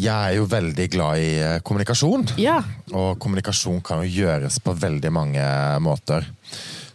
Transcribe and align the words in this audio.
Jeg 0.00 0.16
er 0.16 0.36
jo 0.38 0.46
veldig 0.48 0.86
glad 0.92 1.20
i 1.20 1.30
eh, 1.44 1.56
kommunikasjon. 1.66 2.28
Ja. 2.40 2.60
Og 2.96 3.18
kommunikasjon 3.20 3.82
kan 3.84 4.04
jo 4.04 4.22
gjøres 4.22 4.60
på 4.64 4.72
veldig 4.72 5.10
mange 5.12 5.46
måter. 5.84 6.28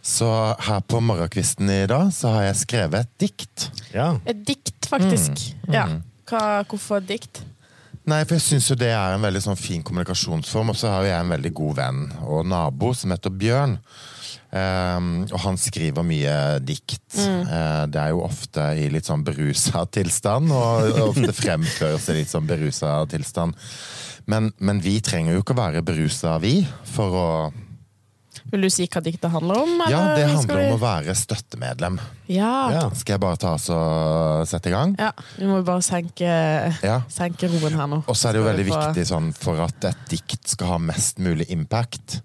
Så 0.06 0.28
her 0.62 0.82
på 0.86 1.00
morgenkvisten 1.02 1.70
i 1.70 1.84
dag 1.90 2.10
så 2.14 2.34
har 2.34 2.48
jeg 2.48 2.62
skrevet 2.62 3.06
et 3.06 3.12
dikt. 3.26 3.68
Ja. 3.94 4.12
Et 4.26 4.42
dikt, 4.46 4.86
faktisk. 4.90 5.48
Ja. 5.70 5.86
Hva, 6.30 6.42
hvorfor 6.66 7.00
et 7.00 7.08
dikt? 7.10 7.42
Nei, 8.06 8.20
for 8.22 8.36
jeg 8.36 8.44
syns 8.44 8.68
jo 8.70 8.76
det 8.78 8.92
er 8.94 9.16
en 9.16 9.24
veldig 9.24 9.42
sånn 9.48 9.58
fin 9.58 9.82
kommunikasjonsform. 9.86 10.70
Og 10.70 10.78
så 10.78 10.92
har 10.92 11.02
jo 11.02 11.10
jeg 11.10 11.24
en 11.24 11.34
veldig 11.34 11.52
god 11.58 11.78
venn 11.80 12.04
og 12.22 12.46
nabo 12.46 12.92
som 12.94 13.14
heter 13.14 13.34
Bjørn. 13.34 13.80
Ehm, 14.56 15.24
og 15.32 15.38
han 15.44 15.56
skriver 15.60 16.04
mye 16.06 16.36
dikt. 16.64 17.16
Eh, 17.18 17.84
det 17.90 18.00
er 18.00 18.14
jo 18.14 18.22
ofte 18.26 18.70
i 18.78 18.88
litt 18.92 19.08
sånn 19.08 19.24
berusa 19.26 19.84
tilstand, 19.90 20.50
og 20.54 21.00
ofte 21.10 21.32
fremføres 21.36 22.08
i 22.12 22.18
litt 22.22 22.32
sånn 22.32 22.46
berusa 22.48 22.98
tilstand. 23.10 23.54
Men, 24.26 24.50
men 24.58 24.80
vi 24.82 24.96
trenger 25.00 25.36
jo 25.36 25.42
ikke 25.44 25.54
å 25.54 25.60
være 25.64 25.84
berusa, 25.86 26.38
vi, 26.42 26.60
for 26.94 27.14
å 27.14 27.28
Vil 28.52 28.62
du 28.62 28.68
si 28.70 28.84
hva 28.86 29.00
diktet 29.02 29.30
handler 29.32 29.58
om? 29.64 29.70
Ja, 29.90 30.00
det 30.14 30.26
handler 30.30 30.58
vi- 30.60 30.66
om 30.68 30.74
å 30.76 30.80
være 30.82 31.14
støttemedlem. 31.18 31.96
Ja. 32.30 32.50
Ja. 32.70 32.82
Skal 32.94 33.14
jeg 33.16 33.20
bare 33.24 33.36
ta 33.42 33.54
oss 33.56 33.68
og 33.74 34.46
sette 34.46 34.68
i 34.70 34.74
gang? 34.74 34.94
ja. 34.98 35.10
Vi 35.38 35.46
må 35.46 35.62
bare 35.66 35.82
senke, 35.82 36.28
Ja. 36.82 37.00
senke 37.10 37.48
roen 37.50 37.74
her 37.74 37.86
nå. 37.90 38.04
Og 38.06 38.14
så 38.14 38.28
er 38.28 38.32
det 38.36 38.42
jo 38.42 38.46
veldig 38.50 38.66
få- 38.68 38.78
viktig 38.94 39.06
sånn, 39.08 39.32
for 39.34 39.60
at 39.64 39.84
et 39.84 39.96
dikt 40.10 40.46
skal 40.48 40.66
ha 40.74 40.78
mest 40.78 41.18
mulig 41.18 41.48
impact, 41.50 42.20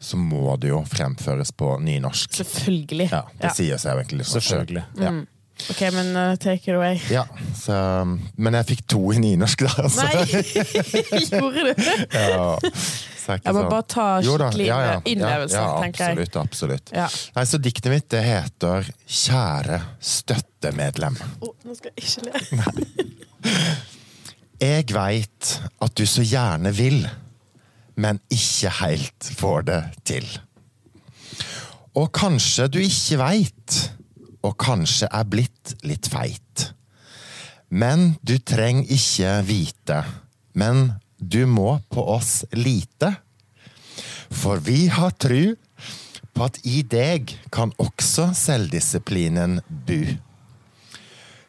så 0.00 0.18
må 0.20 0.56
det 0.60 0.68
jo 0.74 0.82
fremføres 0.86 1.52
på 1.56 1.78
nynorsk. 1.80 2.34
Selvfølgelig. 2.42 3.08
Ja, 3.12 3.22
Det 3.40 3.54
sier 3.56 3.80
seg 3.80 3.94
jo 3.96 4.02
egentlig 4.04 4.18
litt 4.22 4.28
sånn. 4.30 4.42
Selvfølgelig. 4.44 4.84
Ja. 5.00 5.14
Ok, 5.72 5.78
men 5.94 6.10
uh, 6.12 6.34
take 6.36 6.68
it 6.68 6.74
away. 6.76 6.98
Ja, 7.08 7.22
så, 7.56 7.72
men 8.36 8.56
jeg 8.58 8.66
fikk 8.74 8.82
to 8.92 8.98
i 9.16 9.20
nynorsk, 9.24 9.62
da. 9.64 9.70
Altså. 9.86 10.04
Nei! 10.04 10.26
Gjorde 11.32 11.62
du? 11.70 11.80
ja, 12.12 12.58
så 13.16 13.38
Jeg 13.40 13.54
må 13.56 13.62
sånn- 13.62 13.70
bare 13.72 13.86
ta 13.88 14.04
skikkelig 14.20 14.66
ja, 14.68 14.76
ja, 14.84 14.98
innlevelse, 15.08 15.56
ja, 15.56 15.64
ja, 15.64 15.80
tenker 15.80 16.04
jeg. 16.04 16.12
Absolutt, 16.12 16.36
absolutt. 16.44 16.92
Ja. 16.94 17.08
Nei, 17.38 17.46
så 17.48 17.58
diktet 17.64 17.88
mitt 17.94 18.08
det 18.12 18.20
heter 18.28 18.92
'Kjære 19.08 19.80
støttemedlem'. 20.12 21.16
Oh, 21.40 21.54
nå 21.64 21.74
skal 21.80 21.90
jeg 21.96 22.04
ikke 22.04 22.28
le. 22.28 23.66
Jeg 24.56 24.86
veit 24.92 25.50
at 25.84 25.92
du 26.00 26.06
så 26.08 26.22
gjerne 26.24 26.70
vil, 26.72 27.02
men 27.96 28.20
ikke 28.32 28.72
helt 28.80 29.30
får 29.38 29.66
det 29.70 29.80
til. 30.08 30.26
Og 31.96 32.10
kanskje 32.12 32.68
du 32.68 32.78
ikke 32.82 33.18
veit, 33.20 33.76
og 34.44 34.56
kanskje 34.60 35.08
er 35.10 35.28
blitt 35.28 35.74
litt 35.86 36.08
feit. 36.12 36.70
Men 37.68 38.14
du 38.22 38.36
trenger 38.38 38.92
ikke 38.94 39.32
vite, 39.48 40.02
men 40.54 40.92
du 41.18 41.46
må 41.48 41.78
på 41.90 42.04
oss 42.14 42.44
lite. 42.54 43.14
For 44.30 44.60
vi 44.62 44.86
har 44.92 45.16
tru 45.16 45.56
på 46.36 46.46
at 46.46 46.60
i 46.68 46.82
deg 46.84 47.32
kan 47.54 47.72
også 47.80 48.28
selvdisiplinen 48.36 49.60
bu. 49.88 50.16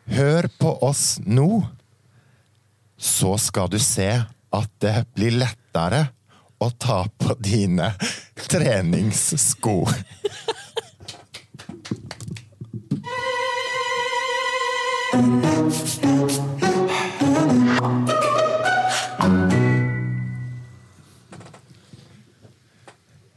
Hør 0.08 0.48
på 0.56 0.72
oss 0.88 1.18
nå, 1.28 1.66
så 2.98 3.36
skal 3.42 3.68
du 3.70 3.78
se 3.84 4.08
at 4.58 4.70
det 4.82 5.02
blir 5.14 5.36
lettere 5.36 6.08
å 6.60 6.70
ta 6.82 7.04
på 7.22 7.36
dine 7.44 7.92
treningssko. 8.50 9.78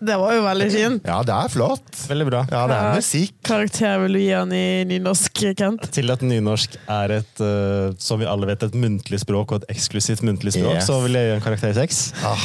Det 0.01 0.15
var 0.17 0.33
jo 0.33 0.41
veldig 0.47 0.67
fint. 0.73 1.03
Ja, 1.05 1.19
det 1.29 1.35
er 1.37 1.51
flott. 1.53 1.89
Veldig 2.09 2.27
bra. 2.31 2.39
Ja, 2.49 2.63
det 2.71 2.77
er 2.79 2.95
musikk. 2.97 3.35
karakter 3.45 3.99
vil 4.07 4.15
du 4.17 4.21
gi 4.23 4.31
han 4.33 4.53
i 4.57 4.63
nynorsk, 4.89 5.43
Kent? 5.61 5.85
Til 5.93 6.09
at 6.15 6.23
nynorsk 6.25 6.79
er 6.89 7.13
et, 7.19 7.43
eh, 7.45 7.93
som 8.01 8.19
vi 8.23 8.25
alle 8.25 8.49
vet, 8.49 8.63
et 8.65 8.73
muntlig 8.81 9.21
språk, 9.21 9.53
og 9.53 9.61
et 9.61 9.77
eksklusivt 9.77 10.25
muntlig 10.25 10.55
språk, 10.57 10.79
Yes. 10.81 10.87
så 10.89 11.03
vil 11.05 11.13
jeg 11.21 11.29
gi 11.29 11.35
en 11.37 11.45
karakter 11.45 11.75
seks. 11.77 12.15
Ah, 12.25 12.41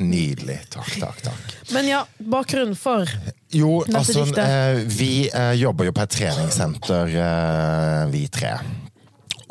nydelig. 0.00 0.60
Takk, 0.72 0.92
takk, 1.00 1.18
takk. 1.26 1.52
Men 1.74 1.88
ja, 1.90 2.04
bakgrunnen 2.18 2.76
for 2.78 3.04
Jo, 3.52 3.82
Dette 3.84 3.98
altså, 3.98 4.24
diktet. 4.24 4.44
eh, 4.46 4.84
vi 4.88 5.10
eh, 5.28 5.52
jobber 5.60 5.90
jo 5.90 5.92
på 5.92 6.04
et 6.06 6.14
treningssenter, 6.16 7.12
eh, 7.20 8.06
vi 8.12 8.22
tre. 8.32 8.54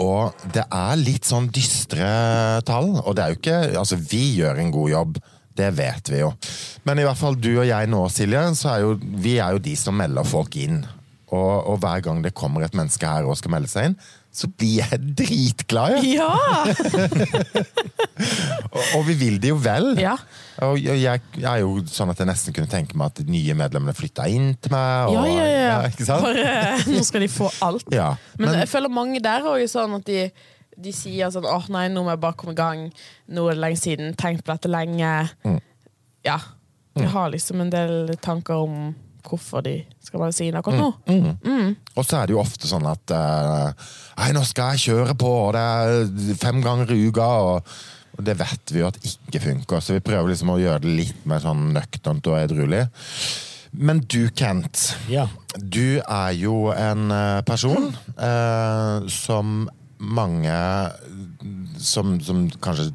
Og 0.02 0.34
det 0.56 0.64
er 0.74 0.96
litt 0.98 1.28
sånn 1.30 1.52
dystre 1.54 2.08
tall. 2.66 2.96
Og 3.04 3.14
det 3.16 3.24
er 3.24 3.36
jo 3.36 3.38
ikke 3.42 3.60
Altså, 3.78 4.00
vi 4.02 4.24
gjør 4.40 4.58
en 4.64 4.72
god 4.74 4.90
jobb. 4.90 5.20
Det 5.62 5.68
vet 5.78 6.10
vi 6.10 6.22
jo. 6.24 6.32
Men 6.88 6.98
i 7.02 7.04
hvert 7.06 7.20
fall 7.20 7.36
du 7.38 7.52
og 7.60 7.68
jeg 7.68 7.90
nå, 7.92 8.00
Silje, 8.10 8.42
så 8.58 8.72
er 8.74 8.86
jo 8.86 8.96
vi 9.02 9.36
er 9.44 9.52
jo 9.54 9.62
de 9.62 9.76
som 9.78 9.94
melder 10.00 10.26
folk 10.26 10.56
inn. 10.58 10.80
Og, 11.32 11.68
og 11.72 11.78
hver 11.84 12.02
gang 12.04 12.24
det 12.24 12.34
kommer 12.36 12.66
et 12.66 12.74
menneske 12.76 13.08
her 13.08 13.28
og 13.30 13.38
skal 13.40 13.54
melde 13.54 13.70
seg 13.72 13.92
inn, 13.92 13.98
så 14.32 14.48
blir 14.48 14.78
jeg 14.80 14.96
dritglad. 15.20 15.98
jeg. 16.00 16.16
Ja! 16.22 16.32
Og, 18.72 18.80
og 18.96 19.02
vi 19.08 19.14
vil 19.20 19.36
det 19.42 19.50
jo 19.52 19.58
vel. 19.60 19.96
ja. 20.00 20.14
Og 20.62 20.78
jeg 20.80 21.00
jeg 21.02 21.20
er 21.50 21.58
jo 21.64 21.82
sånn 21.90 22.12
at 22.14 22.20
jeg 22.22 22.28
nesten 22.30 22.54
kunne 22.54 22.70
tenke 22.70 22.94
meg 23.00 23.10
at 23.12 23.18
de 23.24 23.32
nye 23.34 23.54
medlemmene 23.58 23.96
flytta 23.98 24.28
inn 24.30 24.52
til 24.62 24.72
meg. 24.76 25.10
Og, 25.10 25.16
Ja, 25.18 25.24
ja, 25.26 25.46
ja. 25.50 25.78
ikke 25.90 26.06
sant? 26.06 26.22
Bare, 26.28 26.78
nå 26.86 27.02
skal 27.08 27.22
de 27.26 27.30
få 27.34 27.50
alt. 27.66 27.88
Ja. 27.92 28.12
Men, 28.38 28.52
Men, 28.52 28.60
jeg 28.62 28.70
føler 28.72 28.90
mange 28.94 29.20
der 29.24 29.42
òg 29.50 29.64
sånn 29.72 29.96
at 29.98 30.06
de, 30.08 30.28
de 30.78 30.92
sier 30.96 31.34
sånn 31.34 31.48
åh 31.50 31.66
nei, 31.74 31.88
nå 31.92 32.04
må 32.06 32.14
jeg 32.14 32.22
bare 32.22 32.38
komme 32.38 32.54
i 32.54 32.60
gang. 32.62 32.80
Nå 33.34 33.48
er 33.50 33.58
det 33.58 33.64
lenge 33.66 33.82
siden. 33.82 34.14
Tenkt 34.22 34.46
på 34.46 34.54
dette 34.54 34.70
lenge. 34.72 35.10
Mm. 35.48 35.58
Ja. 36.30 36.38
Jeg 37.00 37.10
har 37.16 37.28
liksom 37.34 37.58
en 37.66 37.74
del 37.74 38.14
tanker 38.22 38.56
om 38.68 38.76
hvorfor 39.26 39.64
de 39.66 39.78
skal 40.04 40.28
inn 40.44 40.58
akkurat 40.60 40.82
nå. 40.82 40.90
Mm. 41.08 41.76
og 41.96 42.06
så 42.06 42.20
er 42.20 42.28
det 42.28 42.36
jo 42.36 42.42
ofte 42.42 42.70
sånn 42.70 42.88
at 42.90 43.14
eh, 43.16 43.88
Nei, 44.22 44.32
nå 44.36 44.44
skal 44.46 44.76
jeg 44.76 44.86
kjøre 44.92 45.16
på, 45.18 45.32
og 45.48 45.56
det 45.56 45.62
er 45.62 46.36
fem 46.38 46.60
ganger 46.62 46.92
i 46.94 47.08
uka. 47.10 47.30
Og, 47.42 47.72
og 48.18 48.26
det 48.28 48.36
vet 48.38 48.74
vi 48.74 48.84
jo 48.84 48.90
at 48.90 49.00
ikke 49.02 49.42
funker, 49.42 49.82
så 49.82 49.96
vi 49.96 50.04
prøver 50.06 50.34
liksom 50.34 50.52
å 50.54 50.60
gjøre 50.62 50.84
det 50.84 50.98
litt 51.00 51.24
mer 51.30 51.42
sånn 51.42 51.72
nøkternt 51.74 52.28
og 52.30 52.38
edruelig. 52.38 52.84
Men 53.72 54.04
du, 54.04 54.26
Kent. 54.36 54.92
Ja. 55.10 55.26
Du 55.58 56.02
er 56.04 56.32
jo 56.36 56.70
en 56.76 57.12
eh, 57.16 57.42
person 57.48 57.90
eh, 58.20 59.08
som 59.10 59.70
mange 60.02 60.56
som, 61.80 62.18
som 62.26 62.48
kanskje 62.62 62.92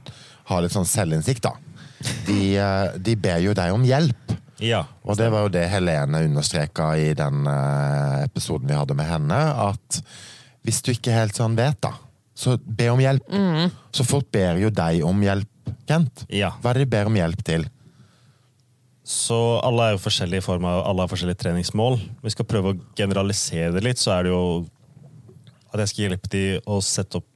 har 0.50 0.62
litt 0.62 0.75
sånn 0.75 0.88
selvinnsikt, 0.88 1.47
da. 1.47 1.54
De, 2.26 2.41
eh, 2.60 2.97
de 3.00 3.16
ber 3.19 3.41
jo 3.44 3.54
deg 3.56 3.75
om 3.75 3.86
hjelp. 3.86 4.35
Ja. 4.62 4.84
Og 5.04 5.18
det 5.18 5.28
var 5.32 5.44
jo 5.44 5.52
det 5.52 5.66
Helene 5.70 6.22
understreka 6.26 6.90
i 7.00 7.10
den 7.18 7.46
eh, 7.50 8.24
episoden 8.24 8.70
vi 8.70 8.78
hadde 8.78 8.96
med 8.98 9.08
henne. 9.08 9.40
At 9.68 10.00
hvis 10.66 10.82
du 10.84 10.92
ikke 10.94 11.14
helt 11.14 11.36
sånn 11.36 11.56
vet, 11.58 11.78
da, 11.84 11.92
så 12.36 12.56
be 12.58 12.88
om 12.92 13.00
hjelp. 13.00 13.28
Så 13.94 14.06
folk 14.08 14.30
ber 14.34 14.60
jo 14.60 14.72
deg 14.72 15.04
om 15.06 15.22
hjelp, 15.24 15.52
Kent. 15.86 16.24
Ja. 16.30 16.52
Hva 16.62 16.72
er 16.72 16.80
det 16.80 16.86
de 16.86 16.92
ber 16.96 17.08
om 17.10 17.16
hjelp 17.18 17.42
til? 17.46 17.66
Så 19.06 19.36
alle 19.62 19.84
er 19.84 19.92
jo 19.94 20.02
forskjellige 20.02 20.42
i 20.42 20.44
form 20.44 20.64
av 20.66 20.80
alle 20.88 21.04
har 21.04 21.10
forskjellige 21.12 21.38
treningsmål. 21.44 22.00
Vi 22.24 22.32
skal 22.34 22.48
prøve 22.50 22.72
å 22.72 22.78
generalisere 22.98 23.70
det 23.76 23.84
litt, 23.86 24.02
så 24.02 24.16
er 24.16 24.26
det 24.26 24.32
jo 24.32 24.42
at 25.70 25.82
jeg 25.84 25.92
skal 25.92 26.04
hjelpe 26.06 26.30
de 26.32 26.44
å 26.66 26.80
sette 26.82 27.20
opp 27.20 27.28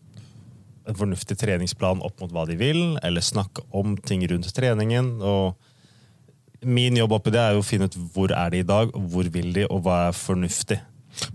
en 0.91 0.98
fornuftig 0.98 1.37
treningsplan 1.38 2.02
opp 2.02 2.19
mot 2.22 2.32
hva 2.34 2.42
de 2.48 2.56
vil, 2.58 2.97
eller 3.06 3.22
snakke 3.22 3.62
om 3.76 3.94
ting 4.02 4.25
rundt 4.26 4.50
treningen. 4.56 5.20
og 5.22 5.54
Min 6.62 6.97
jobb 6.98 7.15
oppi 7.16 7.32
det 7.32 7.41
er 7.41 7.54
jo 7.56 7.62
å 7.62 7.66
finne 7.66 7.87
ut 7.88 7.97
hvor 8.15 8.32
er 8.37 8.50
de 8.53 8.60
i 8.60 8.66
dag, 8.69 8.91
hvor 8.93 9.28
vil 9.32 9.53
de, 9.56 9.65
og 9.72 9.84
hva 9.87 10.00
er 10.10 10.16
fornuftig. 10.16 10.81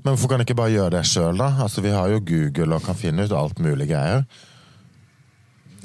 Men 0.03 0.13
hvorfor 0.13 0.31
kan 0.31 0.39
de 0.41 0.45
ikke 0.47 0.57
bare 0.57 0.73
gjøre 0.73 0.93
det 0.97 1.05
sjøl, 1.09 1.37
da? 1.41 1.47
Altså, 1.65 1.81
vi 1.83 1.93
har 1.93 2.11
jo 2.13 2.21
Google 2.25 2.77
og 2.77 2.85
kan 2.85 2.97
finne 2.97 3.25
ut 3.25 3.33
alt 3.35 3.59
mulig 3.63 3.89
greier. 3.89 4.23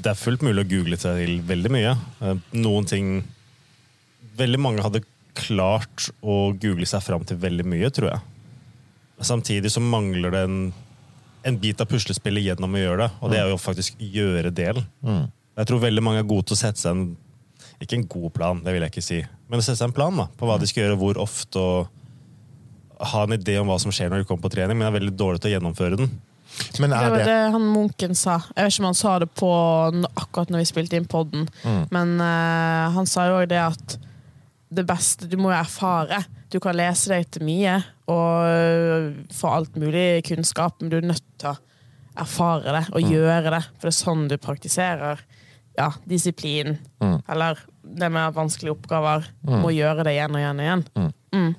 Det 0.00 0.12
er 0.12 0.16
fullt 0.20 0.44
mulig 0.46 0.64
å 0.64 0.68
google 0.70 0.97
seg 1.00 1.18
til 1.20 1.41
veldig 1.48 1.72
mye. 1.74 1.94
Eh, 2.24 2.38
Noen 2.56 2.86
ting 2.88 3.10
Veldig 4.41 4.60
mange 4.62 4.80
hadde 4.80 5.03
klart 5.36 6.06
å 6.24 6.53
google 6.56 6.86
seg 6.88 7.03
fram 7.04 7.24
til 7.28 7.36
veldig 7.42 7.65
mye, 7.68 7.91
tror 7.92 8.06
jeg. 8.09 8.20
Samtidig 9.26 9.68
så 9.74 9.82
mangler 9.84 10.32
det 10.32 10.41
en, 10.47 10.54
en 11.44 11.59
bit 11.60 11.82
av 11.82 11.88
puslespillet 11.91 12.47
gjennom 12.47 12.72
å 12.72 12.80
gjøre 12.80 13.03
det, 13.03 13.09
og 13.20 13.34
det 13.34 13.41
er 13.42 13.50
jo 13.53 13.59
faktisk 13.60 14.00
gjøre 14.00 14.53
delen. 14.56 14.86
Jeg 15.60 15.68
tror 15.68 15.82
veldig 15.82 16.04
mange 16.06 16.22
er 16.22 16.28
gode 16.30 16.48
til 16.48 16.56
å 16.56 16.60
sette 16.62 16.80
seg 16.80 16.94
en 16.94 17.03
Ikke 17.80 17.97
en 17.97 18.09
god 18.12 18.30
plan, 18.36 18.60
det 18.65 18.74
vil 18.74 18.84
jeg 18.84 18.92
ikke 18.92 19.04
si, 19.04 19.21
men 19.48 19.60
å 19.60 19.65
sette 19.65 19.80
seg 19.80 19.88
en 19.88 19.97
plan 19.97 20.18
da, 20.21 20.27
på 20.36 20.48
hva 20.48 20.59
de 20.60 20.68
skal 20.68 20.84
gjøre, 20.84 20.98
hvor 21.00 21.21
ofte, 21.22 21.60
og 21.60 23.06
ha 23.12 23.22
en 23.24 23.36
idé 23.36 23.56
om 23.60 23.71
hva 23.71 23.78
som 23.80 23.92
skjer 23.94 24.10
når 24.12 24.22
de 24.22 24.28
kommer 24.28 24.44
på 24.44 24.53
trening, 24.53 24.77
men 24.77 24.91
er 24.91 24.98
veldig 24.98 25.15
dårlig 25.16 25.41
til 25.41 25.50
å 25.50 25.54
gjennomføre 25.54 26.00
den. 26.03 26.12
Men 26.82 26.92
Det 26.92 26.98
er 26.98 27.12
var 27.12 27.22
det 27.22 27.27
det 27.30 27.53
han 27.54 27.66
Munken 27.72 28.16
sa. 28.18 28.41
Jeg 28.56 28.66
vet 28.66 28.74
ikke 28.74 28.82
om 28.82 28.88
han 28.91 28.98
sa 28.98 29.15
det 29.22 29.30
på 29.38 29.50
akkurat 30.18 30.50
når 30.53 30.62
vi 30.65 30.68
spilte 30.68 30.98
inn 30.98 31.09
podden, 31.09 31.48
men 31.94 32.15
uh, 32.21 32.91
han 32.97 33.09
sa 33.09 33.28
jo 33.30 33.38
også 33.38 33.53
det 33.53 33.62
at 33.65 33.97
det 34.71 34.84
beste 34.86 35.27
Du 35.27 35.34
må 35.41 35.50
jo 35.50 35.56
erfare. 35.59 36.21
Du 36.50 36.60
kan 36.62 36.77
lese 36.78 37.10
deg 37.10 37.27
til 37.34 37.42
mye 37.47 37.72
og 38.10 38.47
øh, 38.47 39.09
få 39.34 39.50
alt 39.50 39.74
mulig 39.78 40.22
kunnskap, 40.27 40.77
men 40.78 40.92
du 40.92 40.97
er 40.98 41.09
nødt 41.10 41.27
til 41.42 41.50
å 41.50 41.56
erfare 42.22 42.74
det 42.77 42.84
og 42.94 43.03
gjøre 43.03 43.53
det. 43.54 43.60
For 43.78 43.88
det 43.88 43.92
er 43.92 43.98
sånn 43.98 44.24
du 44.30 44.36
praktiserer 44.38 45.22
ja, 45.78 45.88
disiplin. 46.06 46.78
Eller 47.03 47.59
det 47.98 48.09
med 48.13 48.34
vanskelige 48.37 48.75
oppgaver. 48.77 49.27
Må 49.48 49.72
gjøre 49.75 50.04
det 50.07 50.15
igjen 50.16 50.37
og 50.37 50.41
igjen 50.42 50.60
og 50.60 50.66
igjen. 50.69 51.54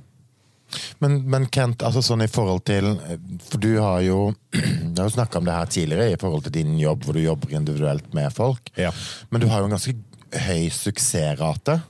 Men, 1.03 1.17
men 1.27 1.45
Kent, 1.51 1.81
altså 1.83 1.99
sånn 2.05 2.21
i 2.23 2.29
forhold 2.31 2.61
til 2.63 2.85
For 3.49 3.59
du 3.59 3.73
har 3.83 3.97
jo 4.05 4.19
har 4.95 5.03
jo 5.09 5.11
snakka 5.11 5.41
om 5.41 5.47
det 5.49 5.55
her 5.57 5.71
tidligere 5.73 6.13
i 6.13 6.19
forhold 6.21 6.45
til 6.45 6.53
din 6.61 6.77
jobb, 6.79 7.03
hvor 7.03 7.17
du 7.17 7.23
jobber 7.25 7.51
individuelt 7.57 8.13
med 8.15 8.31
folk. 8.35 8.71
Ja. 8.79 8.93
Men 9.29 9.43
du 9.43 9.49
har 9.51 9.59
jo 9.59 9.67
en 9.67 9.75
ganske 9.75 9.95
høy 10.47 10.69
suksessrate 10.71 11.81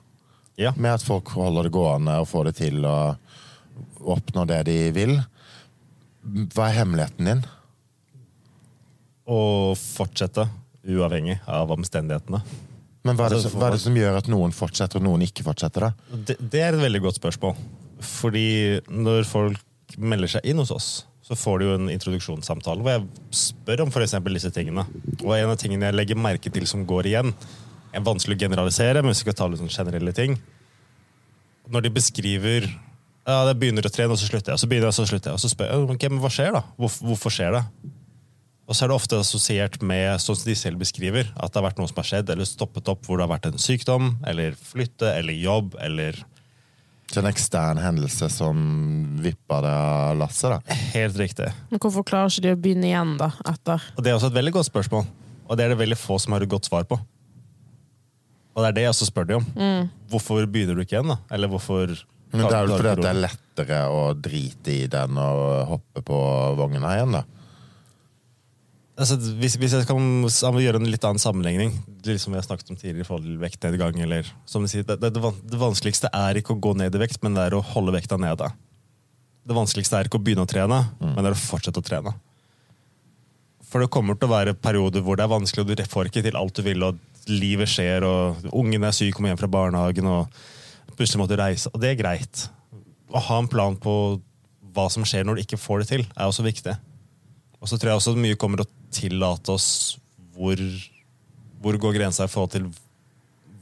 Ja. 0.57 0.73
med 0.77 0.91
at 0.95 1.03
folk 1.05 1.29
holder 1.37 1.63
det 1.69 1.73
gående 1.73 2.15
og 2.21 2.27
får 2.29 2.49
det 2.49 2.55
til 2.63 2.81
å 2.85 2.95
oppnå 4.15 4.47
det 4.49 4.63
de 4.67 4.77
vil. 4.97 5.13
Hva 6.53 6.67
er 6.71 6.79
hemmeligheten 6.81 7.29
din? 7.29 7.45
Å 9.31 9.39
fortsette, 9.77 10.47
uavhengig 10.85 11.37
av 11.49 11.71
omstendighetene. 11.73 12.41
Men 13.07 13.17
hva 13.17 13.27
er, 13.27 13.33
det, 13.33 13.39
Altså, 13.41 13.53
hva 13.57 13.69
er 13.69 13.77
det 13.77 13.83
som 13.83 13.95
gjør 13.97 14.17
at 14.19 14.27
noen 14.29 14.53
fortsetter 14.53 14.99
og 15.01 15.05
noen 15.07 15.23
ikke 15.25 15.45
fortsetter? 15.45 15.87
da? 15.87 16.17
Det, 16.29 16.35
det 16.39 16.61
er 16.61 16.77
et 16.77 16.83
veldig 16.83 17.01
godt 17.07 17.17
spørsmål. 17.17 17.55
Fordi 18.01 18.49
når 18.89 19.25
folk 19.29 19.97
melder 19.97 20.35
seg 20.35 20.45
inn 20.51 20.61
hos 20.61 20.73
oss, 20.73 20.91
så 21.25 21.37
får 21.37 21.59
de 21.61 21.67
jo 21.67 21.73
en 21.77 21.89
introduksjonssamtale 21.93 22.83
hvor 22.83 22.95
jeg 22.95 23.35
spør 23.37 23.85
om 23.85 23.91
eksempel 24.03 24.35
disse 24.37 24.51
tingene. 24.53 24.85
Og 25.21 25.33
en 25.37 25.51
av 25.53 25.57
tingene 25.61 25.89
jeg 25.89 25.97
legger 25.97 26.19
merke 26.19 26.51
til 26.53 26.65
som 26.69 26.85
går 26.89 27.09
igjen, 27.11 27.33
er 27.91 28.05
vanskelig 28.05 28.37
å 28.37 28.43
generalisere, 28.45 29.03
men 29.03 29.13
vi 29.13 29.21
skal 29.21 29.37
ta 29.37 29.47
litt 29.49 29.61
sånn 29.61 29.71
generelle 29.71 30.13
ting. 30.15 30.37
Når 31.71 31.85
de 31.87 31.93
beskriver 31.93 32.67
ja, 32.67 33.43
jeg 33.47 33.57
begynner 33.61 33.85
å 33.85 33.91
trene, 33.93 34.15
og 34.15 34.19
så 34.19 34.27
slutter 34.27 34.51
jeg, 34.51 34.57
og 34.57 34.63
så 34.63 34.69
begynner 34.69 34.89
jeg, 34.89 34.95
og 34.95 34.97
så 34.97 35.09
slutter 35.09 35.29
jeg, 35.29 35.37
og 35.37 35.43
så 35.43 35.51
spør 35.51 35.69
jeg 35.69 35.89
ok, 35.95 36.05
men 36.09 36.21
hva 36.23 36.31
skjer 36.33 36.55
da? 36.55 36.63
Hvor, 36.79 36.95
hvorfor 37.11 37.33
skjer 37.33 37.53
det? 37.53 37.63
Og 38.69 38.75
så 38.77 38.85
er 38.85 38.91
det 38.91 38.95
ofte 38.95 39.17
assosiert 39.19 39.79
med 39.83 40.21
sånn 40.21 40.37
som 40.37 40.47
de 40.47 40.55
selv 40.55 40.79
beskriver, 40.79 41.27
at 41.35 41.51
det 41.51 41.59
har 41.59 41.65
vært 41.65 41.79
noe 41.81 41.89
som 41.89 41.97
har 41.99 42.07
skjedd, 42.07 42.29
eller 42.31 42.47
stoppet 42.47 42.87
opp 42.93 43.03
hvor 43.07 43.17
det 43.19 43.25
har 43.25 43.33
vært 43.33 43.49
en 43.49 43.59
sykdom, 43.59 44.13
eller 44.29 44.53
flytte, 44.55 45.09
eller 45.17 45.35
jobb, 45.35 45.75
eller 45.81 46.21
Så 47.11 47.19
en 47.19 47.27
ekstern 47.27 47.75
hendelse 47.83 48.29
som 48.31 48.55
vippa 49.19 49.57
det 49.65 49.71
av 49.75 50.13
lasset? 50.15 50.53
da? 50.53 50.75
Helt 50.93 51.17
riktig. 51.19 51.49
Men 51.69 51.81
hvorfor 51.83 52.05
klarer 52.07 52.31
ikke 52.31 52.45
de 52.45 52.53
å 52.55 52.59
begynne 52.63 52.87
igjen, 52.87 53.17
da? 53.19 53.27
Etter? 53.51 53.83
Og 53.97 54.05
det 54.05 54.13
er 54.13 54.15
også 54.15 54.29
et 54.31 54.37
veldig 54.37 54.53
godt 54.55 54.69
spørsmål. 54.69 55.03
Og 55.49 55.57
det 55.59 55.65
er 55.65 55.73
det 55.73 55.81
veldig 55.81 55.97
få 55.99 56.15
som 56.23 56.31
har 56.37 56.45
et 56.45 56.53
godt 56.53 56.69
svar 56.69 56.85
på. 56.87 56.95
Og 58.55 58.63
det 58.63 58.69
er 58.69 58.77
det 58.77 58.85
jeg 58.85 58.93
også 58.93 59.09
spør 59.09 59.27
de 59.27 59.35
om. 59.41 59.49
Hvorfor 60.11 60.47
begynner 60.47 60.75
du 60.79 60.85
ikke 60.85 60.95
igjen, 61.01 61.11
da? 61.11 61.19
Eller 61.35 61.51
hvorfor 61.51 61.91
Men 62.31 62.45
det 62.47 62.55
er 62.55 62.63
vel 62.69 62.77
fordi 62.77 62.93
at 62.93 63.03
det 63.03 63.11
er 63.11 63.21
lettere 63.25 63.81
å 63.91 64.01
drite 64.15 64.71
i 64.71 64.87
den 64.91 65.19
og 65.19 65.43
hoppe 65.67 66.03
på 66.07 66.17
vogna 66.59 66.95
igjen, 66.95 67.19
da. 67.19 67.25
Altså, 68.99 69.17
hvis, 69.39 69.55
hvis 69.61 69.75
jeg 69.77 69.87
kan 69.89 70.01
gjøre 70.31 70.81
en 70.81 70.89
litt 70.89 71.05
annen 71.07 71.21
sammenligning, 71.21 71.75
det 72.03 72.17
som 72.21 72.33
vi 72.33 72.39
har 72.39 72.47
snakket 72.47 72.73
om 72.73 72.79
tidligere 72.79 73.05
i 73.05 73.07
forhold 73.07 73.27
til 73.27 73.39
vektnedgang, 73.41 74.01
eller 74.05 74.27
som 74.49 74.65
de 74.65 74.71
sier, 74.71 74.87
det, 74.87 74.99
det, 75.01 75.11
det 75.21 75.61
vanskeligste 75.61 76.11
er 76.15 76.41
ikke 76.41 76.55
å 76.55 76.61
gå 76.61 76.75
ned 76.79 76.97
i 76.97 77.01
vekt, 77.03 77.21
men 77.25 77.37
det 77.37 77.47
er 77.47 77.57
å 77.57 77.63
holde 77.73 77.95
vekta 77.95 78.19
nede. 78.21 78.51
Det 79.47 79.57
vanskeligste 79.57 79.97
er 79.97 80.09
ikke 80.09 80.19
å 80.19 80.25
begynne 80.25 80.45
å 80.45 80.49
trene, 80.49 80.83
men 81.01 81.17
det 81.17 81.31
er 81.31 81.37
å 81.37 81.41
fortsette 81.41 81.81
å 81.81 81.85
trene. 81.85 82.13
For 83.71 83.81
det 83.81 83.91
kommer 83.93 84.17
til 84.19 84.27
å 84.27 84.33
være 84.33 84.57
perioder 84.59 85.03
hvor 85.05 85.17
det 85.17 85.25
er 85.25 85.31
vanskelig, 85.31 85.63
og 85.63 85.71
du 85.79 85.91
får 85.93 86.09
ikke 86.09 86.25
til 86.25 86.37
alt 86.37 86.57
du 86.59 86.65
vil, 86.65 86.83
og 86.83 87.29
livet 87.31 87.69
skjer, 87.71 88.05
og 88.05 88.51
ungen 88.51 88.83
er 88.83 88.95
syk, 88.95 89.15
kommer 89.15 89.31
hjem 89.31 89.39
fra 89.39 89.51
barnehagen, 89.51 90.09
og 90.11 90.97
plutselig 90.97 91.21
må 91.21 91.29
du 91.29 91.37
reise. 91.39 91.71
Og 91.71 91.81
det 91.81 91.93
er 91.93 92.01
greit. 92.01 92.45
Å 93.11 93.21
ha 93.29 93.39
en 93.39 93.49
plan 93.51 93.77
på 93.79 93.95
hva 94.75 94.87
som 94.91 95.05
skjer 95.07 95.25
når 95.27 95.39
du 95.39 95.43
ikke 95.45 95.59
får 95.59 95.83
det 95.83 95.89
til, 95.89 96.05
er 96.11 96.27
også 96.27 96.45
viktig. 96.45 96.75
Og 97.61 97.69
så 97.69 97.77
tror 97.77 97.93
jeg 97.93 98.01
også 98.01 98.15
mye 98.19 98.39
kommer 98.39 98.61
til 98.61 98.67
å 98.67 98.80
tillate 99.01 99.55
oss 99.55 99.67
hvor, 100.35 100.61
hvor 101.61 101.77
går 101.81 101.97
grensa 101.97 102.27
i 102.27 102.31
forhold 102.31 102.53
til 102.55 102.69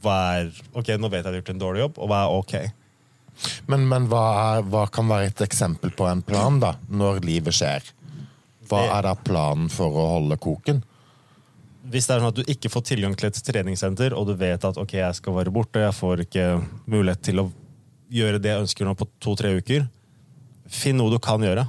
hva 0.00 0.18
er 0.38 0.52
Ok, 0.72 0.92
nå 0.96 1.10
vet 1.12 1.20
jeg 1.20 1.26
at 1.26 1.26
jeg 1.26 1.32
har 1.32 1.40
gjort 1.40 1.54
en 1.54 1.64
dårlig 1.64 1.82
jobb, 1.82 1.98
og 2.00 2.10
hva 2.10 2.20
er 2.24 2.36
ok? 2.38 2.54
Men, 3.72 3.86
men 3.88 4.06
hva, 4.10 4.22
er, 4.56 4.68
hva 4.68 4.84
kan 4.92 5.08
være 5.08 5.30
et 5.30 5.42
eksempel 5.44 5.92
på 5.96 6.06
en 6.08 6.22
plan, 6.24 6.58
da? 6.60 6.74
Når 6.88 7.22
livet 7.24 7.56
skjer? 7.56 7.84
Hva 8.70 8.84
er 8.98 9.06
da 9.08 9.14
planen 9.16 9.70
for 9.72 9.96
å 9.96 10.06
holde 10.14 10.38
koken? 10.40 10.82
Hvis 11.90 12.06
det 12.06 12.14
er 12.14 12.22
sånn 12.22 12.30
at 12.30 12.38
du 12.38 12.52
ikke 12.52 12.70
får 12.70 12.84
tilgang 12.90 13.16
til 13.18 13.30
et 13.30 13.40
treningssenter, 13.46 14.14
og 14.14 14.28
du 14.28 14.34
vet 14.38 14.64
at 14.66 14.78
ok, 14.78 14.94
jeg 15.00 15.16
skal 15.18 15.36
være 15.38 15.52
borte, 15.54 15.80
jeg 15.82 15.96
får 15.96 16.24
ikke 16.26 16.46
mulighet 16.90 17.24
til 17.30 17.42
å 17.42 17.46
gjøre 18.12 18.42
det 18.42 18.52
jeg 18.52 18.66
ønsker 18.66 18.86
nå 18.86 18.94
på 18.98 19.08
to-tre 19.22 19.54
uker, 19.56 19.86
finn 20.70 21.00
noe 21.00 21.10
du 21.12 21.18
kan 21.22 21.42
gjøre. 21.42 21.64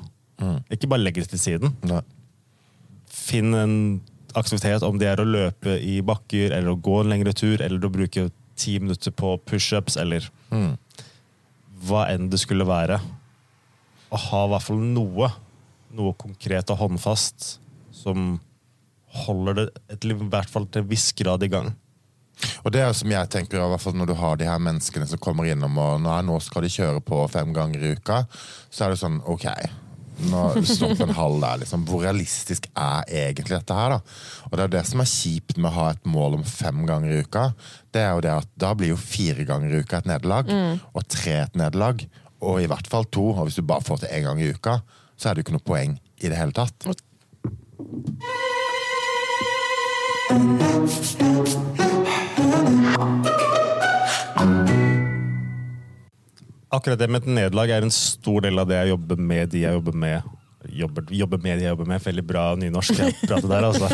Ikke 0.73 0.89
bare 0.89 1.05
legg 1.05 1.19
det 1.21 1.29
til 1.31 1.41
siden. 1.41 1.73
Nei. 1.87 2.01
Finn 3.21 3.53
en 3.53 3.75
aktivitet, 4.37 4.83
om 4.87 4.97
det 4.97 5.09
er 5.11 5.21
å 5.21 5.27
løpe 5.27 5.75
i 5.83 5.99
bakker, 6.05 6.53
eller 6.55 6.73
å 6.73 6.79
gå 6.79 7.01
en 7.01 7.11
lengre 7.11 7.33
tur, 7.37 7.61
eller 7.61 7.83
å 7.83 7.91
bruke 7.93 8.29
ti 8.59 8.77
minutter 8.81 9.13
på 9.13 9.35
pushups, 9.45 9.97
eller 10.01 10.25
hva 11.87 12.05
enn 12.11 12.29
det 12.31 12.39
skulle 12.41 12.67
være. 12.67 12.99
Å 14.11 14.17
ha 14.29 14.45
i 14.45 14.51
hvert 14.53 14.67
fall 14.67 14.81
noe, 14.95 15.29
noe 15.97 16.13
konkret 16.19 16.71
og 16.73 16.81
håndfast, 16.81 17.59
som 17.91 18.39
holder 19.25 19.53
det 19.59 20.07
i 20.07 20.15
hvert 20.15 20.49
fall 20.49 20.67
til 20.71 20.83
en 20.83 20.91
viss 20.91 21.11
grad 21.17 21.43
i 21.43 21.51
gang. 21.51 21.73
Og 22.63 22.71
det 22.73 22.81
er 22.81 22.93
som 22.97 23.11
jeg 23.11 23.29
tenker, 23.29 23.59
i 23.59 23.71
hvert 23.73 23.83
fall 23.83 23.97
når 23.97 24.11
du 24.11 24.15
har 24.17 24.37
de 24.39 24.47
her 24.47 24.61
menneskene 24.63 25.05
som 25.09 25.19
kommer 25.21 25.45
innom 25.49 25.75
og 25.77 26.01
nå 26.01 26.39
skal 26.41 26.65
de 26.65 26.71
kjøre 26.73 27.03
på 27.05 27.19
fem 27.29 27.51
ganger 27.53 27.83
i 27.83 27.91
uka, 27.97 28.23
så 28.71 28.85
er 28.85 28.93
det 28.93 29.01
sånn 29.01 29.19
ok. 29.29 29.45
Nå 30.31 30.41
Stopp 30.67 30.99
en 31.01 31.13
halv 31.15 31.37
der, 31.41 31.61
liksom. 31.63 31.85
Hvor 31.87 32.03
realistisk 32.05 32.67
er 32.75 33.03
egentlig 33.07 33.55
dette 33.57 33.73
her, 33.77 33.95
da? 33.95 33.99
Og 34.49 34.57
det 34.57 34.63
er 34.65 34.73
det 34.75 34.85
som 34.89 35.01
er 35.03 35.09
kjipt 35.09 35.57
med 35.57 35.71
å 35.71 35.75
ha 35.77 35.85
et 35.93 36.05
mål 36.09 36.39
om 36.39 36.45
fem 36.47 36.85
ganger 36.89 37.09
i 37.11 37.21
uka. 37.25 37.43
Det 37.93 38.01
er 38.03 38.11
jo 38.13 38.25
det 38.25 38.33
at 38.43 38.49
da 38.61 38.73
blir 38.77 38.93
jo 38.93 38.99
fire 38.99 39.43
ganger 39.47 39.69
i 39.71 39.81
uka 39.81 40.01
et 40.01 40.09
nederlag, 40.11 40.51
og 40.93 41.07
tre 41.09 41.35
et 41.45 41.55
nederlag. 41.57 42.05
Og 42.41 42.61
i 42.61 42.69
hvert 42.69 42.87
fall 42.89 43.05
to. 43.09 43.31
Og 43.35 43.43
hvis 43.47 43.59
du 43.59 43.65
bare 43.65 43.85
får 43.85 43.97
til 44.03 44.13
én 44.17 44.25
gang 44.27 44.41
i 44.41 44.51
uka, 44.53 44.73
så 45.17 45.29
er 45.29 45.33
det 45.33 45.41
jo 45.41 45.45
ikke 45.49 45.57
noe 45.57 45.69
poeng 45.71 45.91
i 46.21 46.27
det 46.29 46.37
hele 46.37 46.53
tatt. 46.55 46.77
Akkurat 56.71 56.99
det 57.01 57.09
med 57.11 57.23
et 57.25 57.31
nederlag 57.35 57.69
er 57.75 57.83
en 57.87 57.91
stor 57.91 58.41
del 58.45 58.59
av 58.61 58.69
det 58.69 58.77
jeg 58.79 58.93
jobber 58.93 59.19
med 59.19 59.49
de 59.51 59.65
jeg 59.65 59.75
jobber 59.79 59.97
med. 60.05 60.29
Jobber, 60.77 61.01
jobber 61.09 61.39
med 61.41 61.57
de 61.57 61.63
jeg 61.65 61.71
jobber 61.73 61.87
med. 61.89 62.03
Veldig 62.05 62.23
bra 62.29 62.43
nynorsk 62.55 62.99
jeg 62.99 63.15
prater 63.25 63.49
der, 63.49 63.65
altså. 63.65 63.87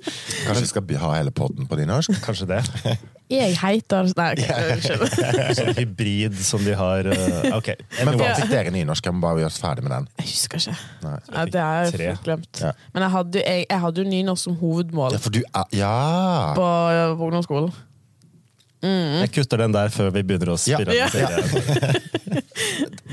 Kanskje 0.46 0.60
vi 0.60 0.68
skal 0.68 0.90
ha 1.00 1.12
hele 1.16 1.32
podden 1.32 1.64
på 1.66 1.78
nynorsk? 1.80 2.12
Kanskje 2.26 2.46
det. 2.50 2.60
Jeg 3.30 3.54
heter 3.60 4.08
Nei, 4.18 4.32
unnskyld. 4.74 5.12
Sånn 5.60 5.76
hybrid 5.78 6.34
som 6.42 6.64
de 6.66 6.72
har. 6.74 7.06
eh, 7.14 7.44
Ok, 7.54 7.68
Men 8.02 8.16
hva 8.18 8.32
fikk 8.34 8.50
dere 8.50 8.72
nynorsk? 8.74 9.06
Jeg 9.06 9.14
må 9.14 9.22
bare 9.22 9.44
gjøre 9.44 9.52
oss 9.52 9.60
ferdig 9.62 9.84
med 9.86 9.92
den. 9.94 10.08
Jeg 10.18 10.26
husker 10.32 10.58
ikke. 10.64 10.74
Nei. 11.04 11.12
Ja, 11.30 11.44
det 11.54 11.62
har 11.62 11.76
jeg 11.86 11.92
fått 12.16 12.24
glemt. 12.26 12.62
Ja. 12.64 12.72
Men 12.90 13.04
jeg 13.06 13.14
hadde, 13.14 13.44
jeg, 13.46 13.68
jeg 13.70 13.84
hadde 13.86 14.02
jo 14.02 14.10
nynorsk 14.10 14.48
som 14.48 14.56
hovedmål 14.58 15.14
Ja, 15.14 15.22
for 15.22 15.36
du 15.38 15.40
er 15.46 15.78
Ja! 15.78 15.94
på, 16.58 16.66
på 17.22 17.28
ungdomsskolen. 17.30 17.70
Jeg 18.86 19.32
kutter 19.34 19.60
den 19.60 19.74
der 19.74 19.90
før 19.92 20.08
vi 20.14 20.22
begynner 20.24 20.54
å 20.54 20.60
spille. 20.60 20.94
Ja. 20.96 21.08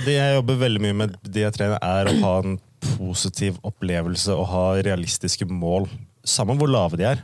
Det 0.07 0.13
jeg 0.13 0.35
jobber 0.37 0.59
veldig 0.61 0.81
mye 0.83 0.95
med 0.95 1.15
det 1.25 1.41
jeg 1.41 1.53
trener, 1.57 1.81
er 1.83 2.07
å 2.07 2.13
ha 2.21 2.33
en 2.43 2.53
positiv 2.95 3.57
opplevelse 3.67 4.31
og 4.31 4.45
ha 4.51 4.63
realistiske 4.85 5.47
mål. 5.49 5.87
Samme 6.27 6.55
hvor 6.59 6.69
lave 6.71 6.99
de 6.99 7.07
er. 7.09 7.23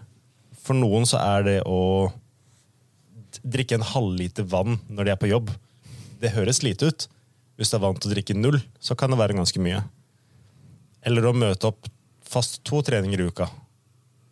For 0.64 0.76
noen 0.76 1.06
så 1.08 1.22
er 1.22 1.46
det 1.48 1.58
å 1.70 2.10
drikke 3.44 3.78
en 3.78 3.88
halvliter 3.88 4.48
vann 4.50 4.80
når 4.90 5.08
de 5.08 5.14
er 5.14 5.22
på 5.22 5.32
jobb. 5.32 5.52
Det 6.20 6.34
høres 6.36 6.64
lite 6.66 6.92
ut. 6.92 7.08
Hvis 7.60 7.72
du 7.72 7.78
er 7.78 7.84
vant 7.86 8.02
til 8.02 8.12
å 8.12 8.16
drikke 8.16 8.36
null, 8.38 8.60
så 8.82 8.98
kan 9.00 9.14
det 9.14 9.20
være 9.22 9.38
ganske 9.38 9.62
mye. 9.64 9.84
Eller 11.06 11.30
å 11.30 11.36
møte 11.36 11.70
opp 11.70 11.88
fast 12.34 12.64
to 12.68 12.82
treninger 12.86 13.22
i 13.22 13.30
uka. 13.30 13.48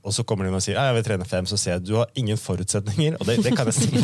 Og 0.03 0.13
så 0.15 0.23
kommer 0.25 0.45
de 0.47 0.51
og 0.57 0.63
sier 0.65 0.73
«Ja, 0.79 0.87
jeg 0.89 0.95
vil 0.97 1.03
trene 1.05 1.25
fem, 1.29 1.45
så 1.45 1.57
ser 1.61 1.75
jeg 1.75 1.83
du 1.85 1.91
har 1.99 2.07
ingen 2.17 2.37
forutsetninger. 2.41 3.19
Og 3.21 3.25
det, 3.27 3.35
det 3.45 3.51
kan 3.53 3.69
jeg 3.69 3.75
si. 3.77 3.85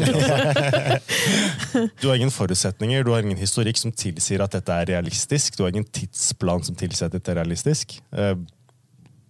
Du 2.01 2.07
har 2.09 2.15
ingen 2.19 2.31
forutsetninger, 2.33 3.03
du 3.05 3.11
har 3.15 3.21
ingen 3.25 3.39
historikk 3.39 3.77
som 3.81 3.91
tilsier 3.91 4.41
at 4.45 4.53
dette 4.57 4.73
er 4.73 4.85
realistisk. 4.91 5.57
Du 5.57 5.63
har 5.65 5.71
ingen 5.73 5.87
tidsplan 5.89 6.63
som 6.65 6.75
tilsier 6.77 7.09
at 7.09 7.15
dette 7.17 7.31
er 7.33 7.39
realistisk. 7.41 7.97
Eh, 8.13 8.35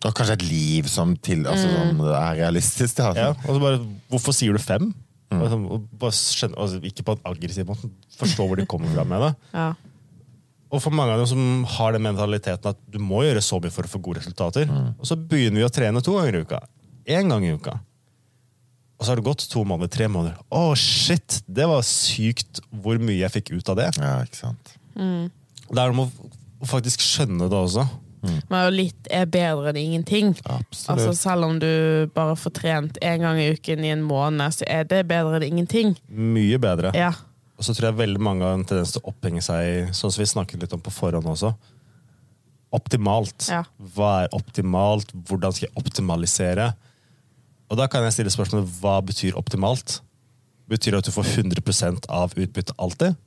Og 0.05 0.13
kanskje 0.13 0.35
et 0.37 0.43
liv 0.45 0.85
som 0.91 1.15
til, 1.25 1.47
altså, 1.49 1.67
sånn, 1.73 1.97
er 2.13 2.35
realistisk. 2.43 2.99
Da. 2.99 3.07
ja, 3.17 3.29
og 3.47 3.55
så 3.55 3.59
bare, 3.63 3.79
Hvorfor 4.11 4.33
sier 4.37 4.53
du 4.53 4.59
fem? 4.61 4.91
Og 5.33 5.47
så- 5.51 5.57
og 5.75 5.87
bare 5.99 6.11
skjønne, 6.15 6.55
altså, 6.57 6.79
ikke 6.83 7.03
på 7.03 7.11
en 7.17 7.23
aggressiv 7.25 7.65
måte, 7.67 7.89
forstå 8.19 8.45
hvor 8.47 8.55
de 8.59 8.65
kommer 8.65 8.87
fra 8.93 9.03
med 9.03 9.19
det. 9.25 9.33
Ja. 9.53 9.73
Og 10.67 10.81
for 10.83 10.91
mange 10.91 11.13
av 11.15 11.21
dem 11.21 11.29
som 11.29 11.43
har 11.77 11.95
den 11.95 12.03
mentaliteten 12.03 12.73
at 12.73 12.79
du 12.91 12.97
må 12.99 13.21
gjøre 13.23 13.43
så 13.43 13.59
mye 13.63 13.71
for 13.71 13.87
å 13.87 13.91
få 13.91 14.01
gode 14.03 14.19
resultater, 14.19 14.67
og 14.67 15.05
så 15.07 15.15
begynner 15.15 15.61
vi 15.61 15.67
å 15.67 15.71
trene 15.71 16.01
to 16.03 16.17
ganger 16.17 16.35
i 16.35 16.41
uka. 16.43 16.59
Én 17.07 17.31
gang 17.31 17.45
i 17.47 17.53
uka. 17.55 17.77
Og 18.97 19.05
så 19.05 19.11
har 19.13 19.19
det 19.19 19.27
gått 19.27 19.45
to 19.51 19.61
måneder, 19.63 19.91
tre 19.93 20.07
måneder. 20.09 20.39
Å, 20.49 20.73
shit! 20.75 21.39
Det 21.45 21.67
var 21.69 21.85
sykt 21.85 22.59
hvor 22.73 22.97
mye 22.99 23.21
jeg 23.21 23.31
fikk 23.35 23.53
ut 23.53 23.69
av 23.71 23.77
det. 23.79 23.91
Ja, 24.01 24.17
ikke 24.25 24.41
sant. 24.41 24.73
Det 24.97 25.79
er 25.83 25.93
om 25.93 26.03
å 26.07 26.09
faktisk 26.67 27.03
skjønne 27.05 27.47
det 27.51 27.57
også. 27.61 27.85
Men 28.49 28.73
litt 28.73 29.07
er 29.13 29.27
bedre 29.29 29.69
enn 29.71 29.77
ingenting. 29.79 30.33
Altså 30.49 31.13
Selv 31.15 31.45
om 31.47 31.59
du 31.61 31.69
bare 32.15 32.35
får 32.35 32.55
trent 32.57 32.97
én 33.05 33.21
gang 33.23 33.39
i 33.39 33.51
uken 33.53 33.85
i 33.85 33.93
en 33.93 34.03
måned, 34.03 34.57
så 34.57 34.65
er 34.67 34.87
det 34.89 35.03
bedre 35.07 35.37
enn 35.39 35.45
ingenting. 35.47 35.93
Mye 36.09 36.57
bedre. 36.59 36.91
Ja. 36.97 37.13
Og 37.57 37.65
så 37.65 37.73
tror 37.73 37.89
jeg 37.89 37.97
veldig 37.97 38.21
mange 38.21 38.45
har 38.45 38.57
en 38.57 38.65
tendens 38.67 38.93
til 38.93 39.01
å 39.01 39.11
opphenge 39.11 39.41
seg 39.41 39.89
sånn 39.97 40.13
som 40.13 40.21
vi 40.21 40.29
snakket 40.29 40.61
litt 40.61 40.75
om 40.77 40.83
på 40.83 40.93
forhånd 40.93 41.25
også. 41.31 41.53
Optimalt. 42.77 43.47
Ja. 43.49 43.63
Hva 43.95 44.11
er 44.23 44.35
optimalt? 44.37 45.13
Hvordan 45.27 45.55
skal 45.55 45.67
jeg 45.69 45.77
optimalisere? 45.79 46.71
Og 47.67 47.79
da 47.79 47.87
kan 47.91 48.05
jeg 48.05 48.15
stille 48.15 48.33
spørsmålet 48.33 48.69
hva 48.79 48.99
betyr 49.05 49.39
optimalt? 49.39 49.99
Betyr 50.69 50.93
det 50.93 51.01
at 51.01 51.09
du 51.09 51.15
får 51.15 51.31
100% 51.33 52.07
av 52.11 52.35
utbyttet 52.35 52.75
alltid? 52.77 53.17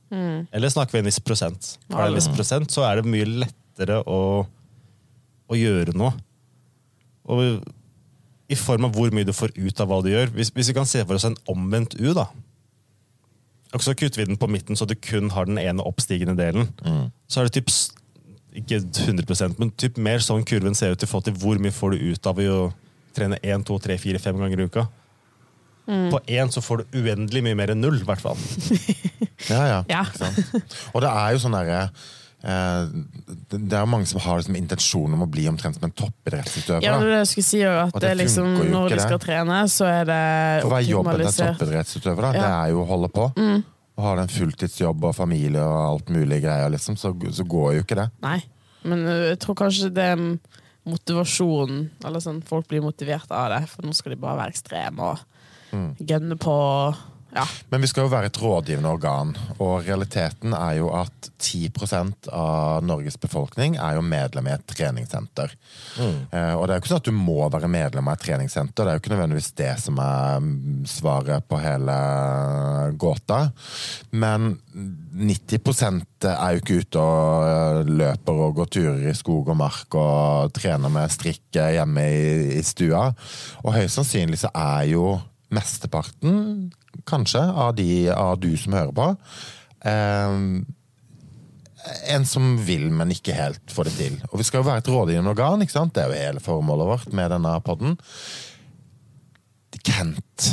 Eller 0.53 0.71
snakker 0.71 0.95
vi 0.95 1.01
en 1.03 1.09
viss 1.09 1.19
prosent? 1.25 1.75
Du 1.89 1.97
en 1.97 2.15
viss 2.15 2.29
prosent, 2.31 2.71
så 2.71 2.85
er 2.87 3.01
det 3.01 3.11
mye 3.11 3.27
lettere 3.43 3.99
å, 4.05 4.45
å 5.49 5.57
gjøre 5.57 5.95
noe. 5.97 6.13
Og 7.27 7.65
i 8.51 8.57
form 8.59 8.87
av 8.87 8.95
hvor 8.95 9.11
mye 9.15 9.27
du 9.27 9.33
får 9.35 9.53
ut 9.57 9.81
av 9.81 9.89
hva 9.89 9.99
du 10.05 10.11
gjør. 10.11 10.31
Hvis, 10.35 10.51
hvis 10.55 10.71
vi 10.71 10.77
kan 10.77 10.87
se 10.89 11.03
for 11.03 11.17
oss 11.17 11.27
en 11.27 11.37
omvendt 11.51 11.97
U, 11.99 12.11
da. 12.17 12.27
Og 13.71 13.83
så 13.85 13.93
kutter 13.95 14.19
vi 14.21 14.27
den 14.27 14.37
på 14.39 14.49
midten, 14.51 14.75
så 14.75 14.85
du 14.85 14.95
kun 14.99 15.29
har 15.31 15.47
den 15.47 15.57
ene 15.61 15.83
oppstigende 15.87 16.35
delen. 16.35 16.71
Så 17.31 17.41
er 17.41 17.47
det 17.47 17.53
typ, 17.61 17.71
ikke 18.59 18.81
100% 18.83 19.59
men 19.61 19.71
typ 19.79 19.95
mer 19.97 20.19
sånn 20.19 20.43
kurven 20.43 20.75
ser 20.75 20.91
ut 20.91 20.99
til 20.99 21.07
forhold 21.07 21.29
til 21.29 21.37
hvor 21.39 21.61
mye 21.63 21.71
får 21.71 21.95
du 21.95 22.09
ut 22.11 22.27
av 22.27 22.41
å 22.43 22.57
trene 23.15 23.39
1, 23.43 23.63
2, 23.67 23.77
3, 23.87 23.97
4, 24.03 24.19
5 24.23 24.41
ganger 24.43 24.59
i 24.59 24.67
uka. 24.67 24.87
På 26.11 26.19
én 26.29 26.51
så 26.51 26.61
får 26.63 26.83
du 26.83 26.99
uendelig 27.01 27.41
mye 27.43 27.57
mer 27.57 27.71
enn 27.73 27.81
null, 27.83 27.97
i 27.99 28.07
hvert 28.07 28.23
fall. 28.23 28.39
Ja, 29.49 29.63
ja. 29.65 29.77
Ja. 29.89 30.01
Ikke 30.05 30.19
sant? 30.21 30.67
Og 30.93 31.01
det 31.01 31.09
er 31.09 31.31
jo 31.33 31.39
sånn 31.41 31.55
derre 31.55 31.79
det 32.41 33.59
det 33.69 33.77
er 33.77 33.85
mange 33.89 34.07
som 34.09 34.19
har 34.23 34.39
liksom 34.41 34.55
intensjon 34.57 35.13
om 35.13 35.21
å 35.25 35.27
bli 35.29 35.43
omtrent 35.51 35.75
som 35.77 35.83
en 35.87 35.93
toppidrettsutøver. 35.93 36.83
Ja, 36.85 36.95
det 36.99 37.19
skulle 37.29 37.45
si 37.45 37.59
jo, 37.61 37.69
at 37.83 37.97
det 38.01 38.13
liksom, 38.17 38.55
når 38.71 38.95
de 38.95 38.99
skal 39.03 39.17
det. 39.19 39.25
trene, 39.27 39.59
så 39.69 39.85
er 39.89 40.07
det 40.09 40.21
For 40.63 40.71
hva 40.73 40.79
er 40.81 40.87
jobben 40.89 41.19
til 41.21 41.27
en 41.27 41.35
toppidrettsutøver? 41.53 42.21
da? 42.21 42.31
Ja. 42.33 42.41
Det 42.41 42.53
er 42.55 42.73
jo 42.73 42.81
å 42.81 42.87
holde 42.89 43.11
på. 43.13 43.27
Og 43.97 44.05
har 44.07 44.21
en 44.23 44.31
fulltidsjobb 44.31 45.03
og 45.11 45.13
familie 45.15 45.61
og 45.61 45.81
alt 45.91 46.09
mulig 46.15 46.41
greier, 46.41 46.71
liksom, 46.73 46.97
så, 46.97 47.11
så 47.35 47.43
går 47.45 47.75
jo 47.77 47.83
ikke 47.85 47.99
det. 47.99 48.07
Nei, 48.23 48.39
men 48.87 49.03
uh, 49.05 49.27
jeg 49.33 49.39
tror 49.43 49.59
kanskje 49.61 49.91
det 49.93 50.05
er 50.15 50.23
motivasjonen 50.89 51.83
Eller 52.07 52.23
sånn, 52.23 52.39
folk 52.47 52.65
blir 52.71 52.81
motivert 52.81 53.29
av 53.29 53.51
det, 53.53 53.59
for 53.69 53.85
nå 53.85 53.93
skal 53.93 54.15
de 54.15 54.21
bare 54.23 54.39
være 54.45 54.55
ekstreme 54.55 55.11
og 55.13 55.27
Mm. 55.71 55.93
gønne 56.03 56.35
på. 56.35 56.53
Ja. 57.35 57.45
Men 57.69 57.81
vi 57.81 57.87
skal 57.87 58.05
jo 58.05 58.11
være 58.11 58.27
et 58.27 58.37
rådgivende 58.41 58.91
organ, 58.91 59.31
og 59.63 59.85
realiteten 59.85 60.51
er 60.57 60.81
jo 60.81 60.89
at 60.95 61.29
10% 61.39 62.27
av 62.35 62.83
Norges 62.83 63.15
befolkning 63.21 63.77
er 63.79 63.95
jo 63.95 64.03
medlem 64.03 64.49
i 64.49 64.53
et 64.57 64.65
treningssenter. 64.67 65.53
Eh, 66.01 66.53
og 66.57 66.65
det 66.65 66.73
er 66.73 66.75
jo 66.75 66.81
ikke 66.83 66.91
sånn 66.91 67.01
at 67.03 67.07
du 67.07 67.15
må 67.15 67.47
være 67.53 67.71
medlem 67.71 68.11
av 68.11 68.17
et 68.17 68.25
treningssenter, 68.27 68.83
det 68.83 68.91
er 68.91 68.99
jo 68.99 69.03
ikke 69.03 69.13
nødvendigvis 69.15 69.51
det 69.61 69.71
som 69.79 70.01
er 70.03 70.43
mm, 70.43 70.83
svaret 70.91 71.47
på 71.47 71.61
hele 71.63 71.95
gåta. 72.99 73.39
Men 74.11 74.51
90 75.21 76.27
er 76.27 76.51
jo 76.51 76.61
ikke 76.61 76.81
ute 76.83 77.07
og 77.07 77.47
eh, 77.47 77.95
løper 78.03 78.45
og 78.47 78.59
går 78.59 78.71
turer 78.75 79.07
i 79.07 79.15
skog 79.15 79.53
og 79.55 79.59
mark 79.63 79.99
og 79.99 80.51
trener 80.57 80.91
med 80.91 81.15
strikk 81.15 81.47
hjemme 81.55 82.05
i, 82.11 82.29
i 82.59 82.63
stua. 82.65 83.07
Og 83.63 83.75
høyst 83.79 84.01
sannsynlig 84.01 84.43
så 84.43 84.51
er 84.51 84.91
jo 84.91 85.15
mesteparten, 85.51 86.71
kanskje, 87.09 87.41
av, 87.41 87.75
de, 87.77 88.09
av 88.13 88.37
du 88.41 88.51
som 88.59 88.77
hører 88.77 88.95
på, 88.95 89.09
Um, 89.81 90.65
en 92.05 92.25
som 92.29 92.53
vil, 92.61 92.91
men 92.93 93.09
ikke 93.13 93.33
helt 93.33 93.73
får 93.73 93.89
det 93.89 93.93
til. 93.97 94.17
Og 94.29 94.41
vi 94.41 94.45
skal 94.45 94.61
jo 94.61 94.67
være 94.67 94.83
et 94.83 94.91
rådgivende 94.91 95.31
organ, 95.33 95.63
ikke 95.63 95.73
sant? 95.73 95.95
det 95.95 96.03
er 96.03 96.11
jo 96.11 96.19
hele 96.27 96.43
formålet 96.43 96.89
vårt 96.91 97.15
med 97.17 97.33
denne 97.33 97.55
podden. 97.65 97.97
Kent, 99.81 100.51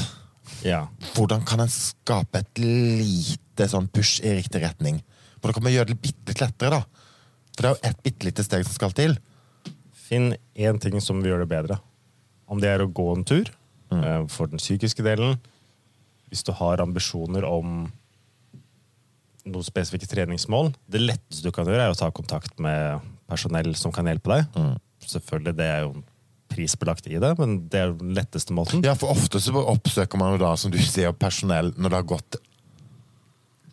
Ja. 0.65 0.87
hvordan 1.15 1.45
kan 1.45 1.61
en 1.61 1.69
skape 1.69 2.41
et 2.41 2.59
lite 2.59 3.69
sånn 3.69 3.91
push 3.93 4.23
i 4.25 4.39
riktig 4.39 4.63
retning? 4.63 5.03
Hvordan 5.41 5.59
kan 5.59 5.67
vi 5.69 5.75
gjøre 5.77 5.93
det 5.93 6.01
bitte 6.01 6.33
litt 6.33 6.41
lettere, 6.41 6.71
da? 6.71 6.81
For 7.53 7.61
det 7.61 7.69
er 7.69 7.75
jo 7.75 7.91
ett 7.91 8.03
bitte 8.03 8.25
lite 8.25 8.45
steg 8.47 8.65
som 8.65 8.73
skal 8.73 8.97
til. 8.97 9.19
Finn 9.93 10.33
én 10.57 10.81
ting 10.81 10.97
som 11.05 11.21
vil 11.21 11.35
gjøre 11.35 11.45
det 11.45 11.53
bedre. 11.53 11.79
Om 12.49 12.63
det 12.63 12.73
er 12.73 12.81
å 12.81 12.89
gå 12.89 13.11
en 13.13 13.27
tur, 13.29 13.53
mm. 13.93 14.31
for 14.33 14.49
den 14.49 14.63
psykiske 14.63 15.05
delen. 15.05 15.37
Hvis 16.29 16.45
du 16.45 16.53
har 16.57 16.83
ambisjoner 16.85 17.47
om 17.49 17.89
noen 19.49 19.65
spesifikke 19.67 20.09
treningsmål. 20.11 20.73
Det 20.91 21.01
letteste 21.01 21.47
du 21.47 21.55
kan 21.55 21.69
gjøre, 21.69 21.89
er 21.89 21.95
å 21.95 21.99
ta 21.99 22.11
kontakt 22.15 22.59
med 22.63 23.05
personell 23.31 23.75
som 23.79 23.95
kan 23.95 24.09
hjelpe 24.09 24.35
deg. 24.35 24.61
Selvfølgelig, 25.09 25.55
det 25.59 25.69
er 25.69 25.85
jo 25.87 25.95
prisbelagt 26.49 27.09
i 27.09 27.19
det, 27.21 27.35
men 27.39 27.59
det 27.71 27.81
er 27.81 27.95
den 27.97 28.15
letteste 28.17 28.55
måten. 28.57 28.83
Ja, 28.87 28.97
for 28.99 29.13
ofte 29.13 29.41
så 29.43 29.53
oppsøker 29.61 30.21
man 30.21 30.35
jo 30.35 30.43
da, 30.43 30.55
som 30.59 30.73
du 30.73 30.79
sier, 30.81 31.13
personell 31.17 31.73
når 31.77 31.93
det 31.93 32.01
har 32.01 32.09
gått 32.17 32.39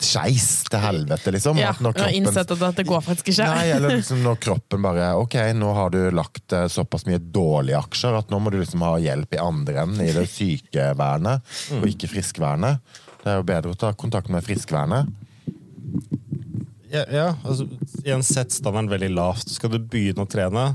skeis 0.05 0.47
til 0.69 0.81
helvete, 0.83 1.33
liksom. 1.35 1.59
ja. 1.59 1.73
Kroppen- 1.75 2.13
innsett 2.19 2.53
at 2.55 2.61
dette 2.61 2.85
går 2.87 3.01
faktisk 3.05 3.33
ikke. 3.33 3.47
Nei, 3.49 3.65
eller 3.75 3.95
liksom 3.97 4.21
når 4.25 4.39
kroppen 4.43 4.85
bare 4.85 5.11
Ok, 5.19 5.35
nå 5.57 5.73
har 5.77 5.93
du 5.93 5.99
lagt 6.15 6.53
eh, 6.55 6.67
såpass 6.71 7.07
mye 7.09 7.19
dårlige 7.19 7.79
aksjer 7.81 8.19
at 8.21 8.31
nå 8.33 8.39
må 8.39 8.53
du 8.53 8.59
liksom 8.61 8.85
ha 8.85 8.95
hjelp 9.01 9.35
i 9.35 9.41
andre 9.41 9.83
enden, 9.83 10.05
i 10.05 10.13
det 10.15 10.27
sykevernet, 10.31 11.55
og 11.79 11.87
ikke 11.89 12.11
friskvernet. 12.13 12.81
Det 13.23 13.33
er 13.33 13.39
jo 13.41 13.47
bedre 13.47 13.73
å 13.73 13.79
ta 13.79 13.93
kontakt 13.97 14.29
med 14.29 14.45
friskvernet. 14.45 15.09
Ja, 16.91 17.03
ja 17.11 17.29
altså, 17.43 17.65
igjen 18.03 18.23
sett 18.23 18.53
standarden 18.53 18.91
veldig 18.91 19.09
lavt. 19.15 19.49
Skal 19.51 19.73
du 19.73 19.79
begynne 19.81 20.25
å 20.25 20.29
trene, 20.29 20.67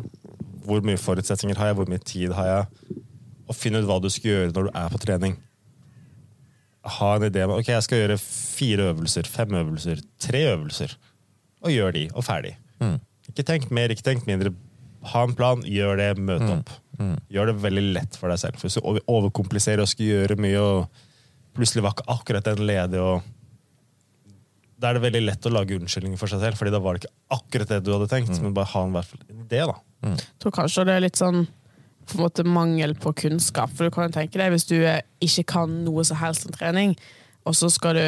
hvor 0.66 0.82
mye 0.86 1.00
forutsetninger 1.00 1.58
har 1.58 1.70
jeg, 1.70 1.78
hvor 1.78 1.90
mye 1.90 2.02
tid 2.02 2.34
har 2.36 2.50
jeg? 2.50 2.98
Og 3.50 3.56
finne 3.58 3.80
ut 3.80 3.88
hva 3.88 4.00
du 4.02 4.10
skal 4.12 4.30
gjøre 4.34 4.52
når 4.54 4.68
du 4.68 4.76
er 4.82 4.90
på 4.92 5.00
trening. 5.02 5.38
Ha 6.84 7.10
en 7.16 7.22
idé 7.28 7.42
om 7.44 7.50
ok, 7.58 7.68
jeg 7.74 7.84
skal 7.84 7.98
gjøre 8.02 8.16
fire 8.22 8.86
øvelser, 8.94 9.26
fem 9.28 9.52
øvelser, 9.58 10.00
tre 10.18 10.44
øvelser. 10.54 10.94
Og 11.60 11.70
gjør 11.74 11.92
de, 11.92 12.06
og 12.16 12.24
ferdig. 12.24 12.54
Ikke 13.28 13.44
tenk 13.46 13.70
mer, 13.70 13.92
ikke 13.92 14.06
tenk 14.06 14.24
mindre. 14.26 14.54
Ha 15.12 15.22
en 15.24 15.34
plan, 15.36 15.60
gjør 15.64 15.96
det, 16.00 16.08
møt 16.18 16.40
opp. 16.48 16.70
Gjør 17.32 17.46
det 17.52 17.58
veldig 17.62 17.84
lett 17.94 18.16
for 18.16 18.28
deg 18.32 18.38
selv. 18.40 18.56
For 18.60 18.68
Hvis 18.68 18.76
du 18.80 19.02
overkompliserer 19.08 19.80
og 19.84 19.88
skal 19.88 20.06
gjøre 20.08 20.36
mye, 20.40 20.60
og 20.60 20.88
plutselig 21.56 21.84
var 21.84 21.94
ikke 21.96 22.08
akkurat 22.16 22.44
den 22.48 22.64
ledig, 22.68 23.00
og 23.00 23.22
da 24.80 24.88
er 24.90 24.96
det 24.96 25.02
veldig 25.04 25.20
lett 25.26 25.46
å 25.46 25.52
lage 25.52 25.76
unnskyldninger 25.76 26.16
for 26.20 26.32
seg 26.32 26.40
selv, 26.40 26.56
fordi 26.56 26.72
da 26.72 26.80
var 26.80 26.96
det 26.96 27.04
ikke 27.04 27.14
akkurat 27.36 27.68
det 27.68 27.82
du 27.84 27.92
hadde 27.92 28.08
tenkt, 28.08 28.32
men 28.40 28.54
bare 28.56 28.70
ha 28.72 28.82
en, 28.86 28.96
en 28.96 29.42
idé, 29.44 29.62
da. 29.68 29.76
Jeg 30.16 30.28
tror 30.40 30.54
kanskje 30.56 30.84
det 30.88 30.94
er 30.96 31.04
litt 31.04 31.20
sånn 31.20 31.42
på 32.10 32.18
en 32.18 32.26
måte 32.26 32.46
mangel 32.46 32.96
på 32.98 33.12
kunnskap. 33.24 33.72
For 33.74 33.86
du 33.86 33.94
kan 33.94 34.08
jo 34.08 34.16
tenke 34.18 34.40
deg 34.40 34.52
hvis 34.54 34.68
du 34.68 34.76
ikke 35.22 35.46
kan 35.56 35.80
noe 35.86 36.04
som 36.06 36.20
helst 36.20 36.48
om 36.48 36.54
trening, 36.56 36.96
og 37.48 37.56
så 37.56 37.70
skal 37.72 37.96
du 37.96 38.06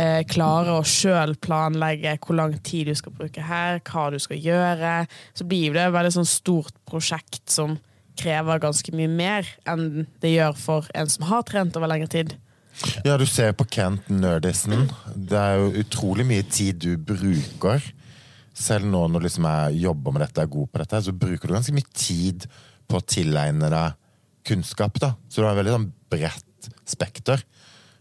eh, 0.00 0.22
klare 0.30 0.74
å 0.76 0.86
sjøl 0.86 1.36
planlegge 1.42 2.16
hvor 2.24 2.38
lang 2.38 2.56
tid 2.66 2.90
du 2.90 2.96
skal 2.98 3.14
bruke 3.16 3.44
her, 3.44 3.80
hva 3.86 4.08
du 4.12 4.18
skal 4.22 4.40
gjøre, 4.40 4.94
så 5.36 5.46
blir 5.48 5.76
det 5.76 5.86
et 5.86 5.96
veldig 5.96 6.14
sånn 6.18 6.28
stort 6.28 6.76
prosjekt 6.88 7.46
som 7.52 7.78
krever 8.20 8.60
ganske 8.60 8.92
mye 8.92 9.08
mer 9.08 9.48
enn 9.68 10.04
det 10.20 10.34
gjør 10.34 10.56
for 10.58 10.88
en 10.98 11.08
som 11.08 11.28
har 11.30 11.44
trent 11.48 11.76
over 11.78 11.90
lengre 11.90 12.10
tid. 12.12 12.34
Ja, 13.04 13.16
du 13.20 13.26
ser 13.28 13.52
på 13.56 13.66
Kent 13.68 14.08
Nerdisen. 14.12 14.88
Det 15.14 15.36
er 15.36 15.58
jo 15.60 15.82
utrolig 15.82 16.24
mye 16.28 16.44
tid 16.48 16.80
du 16.80 16.94
bruker. 16.96 17.82
Selv 18.56 18.88
nå 18.88 19.02
når 19.08 19.26
liksom 19.26 19.46
jeg 19.48 19.82
jobber 19.84 20.14
med 20.14 20.24
dette, 20.24 20.44
er 20.44 20.52
god 20.52 20.70
på 20.70 20.82
dette, 20.82 21.02
så 21.04 21.16
bruker 21.16 21.48
du 21.48 21.56
ganske 21.56 21.76
mye 21.76 21.96
tid 21.96 22.46
på 22.90 22.98
å 22.98 23.06
tilegne 23.06 23.70
deg 23.72 23.98
kunnskap. 24.50 24.98
da. 25.00 25.14
Så 25.28 25.40
du 25.40 25.46
har 25.46 25.54
et 25.54 25.62
veldig 25.62 25.76
sånn 25.76 25.90
bredt 26.10 26.70
spekter. 26.88 27.42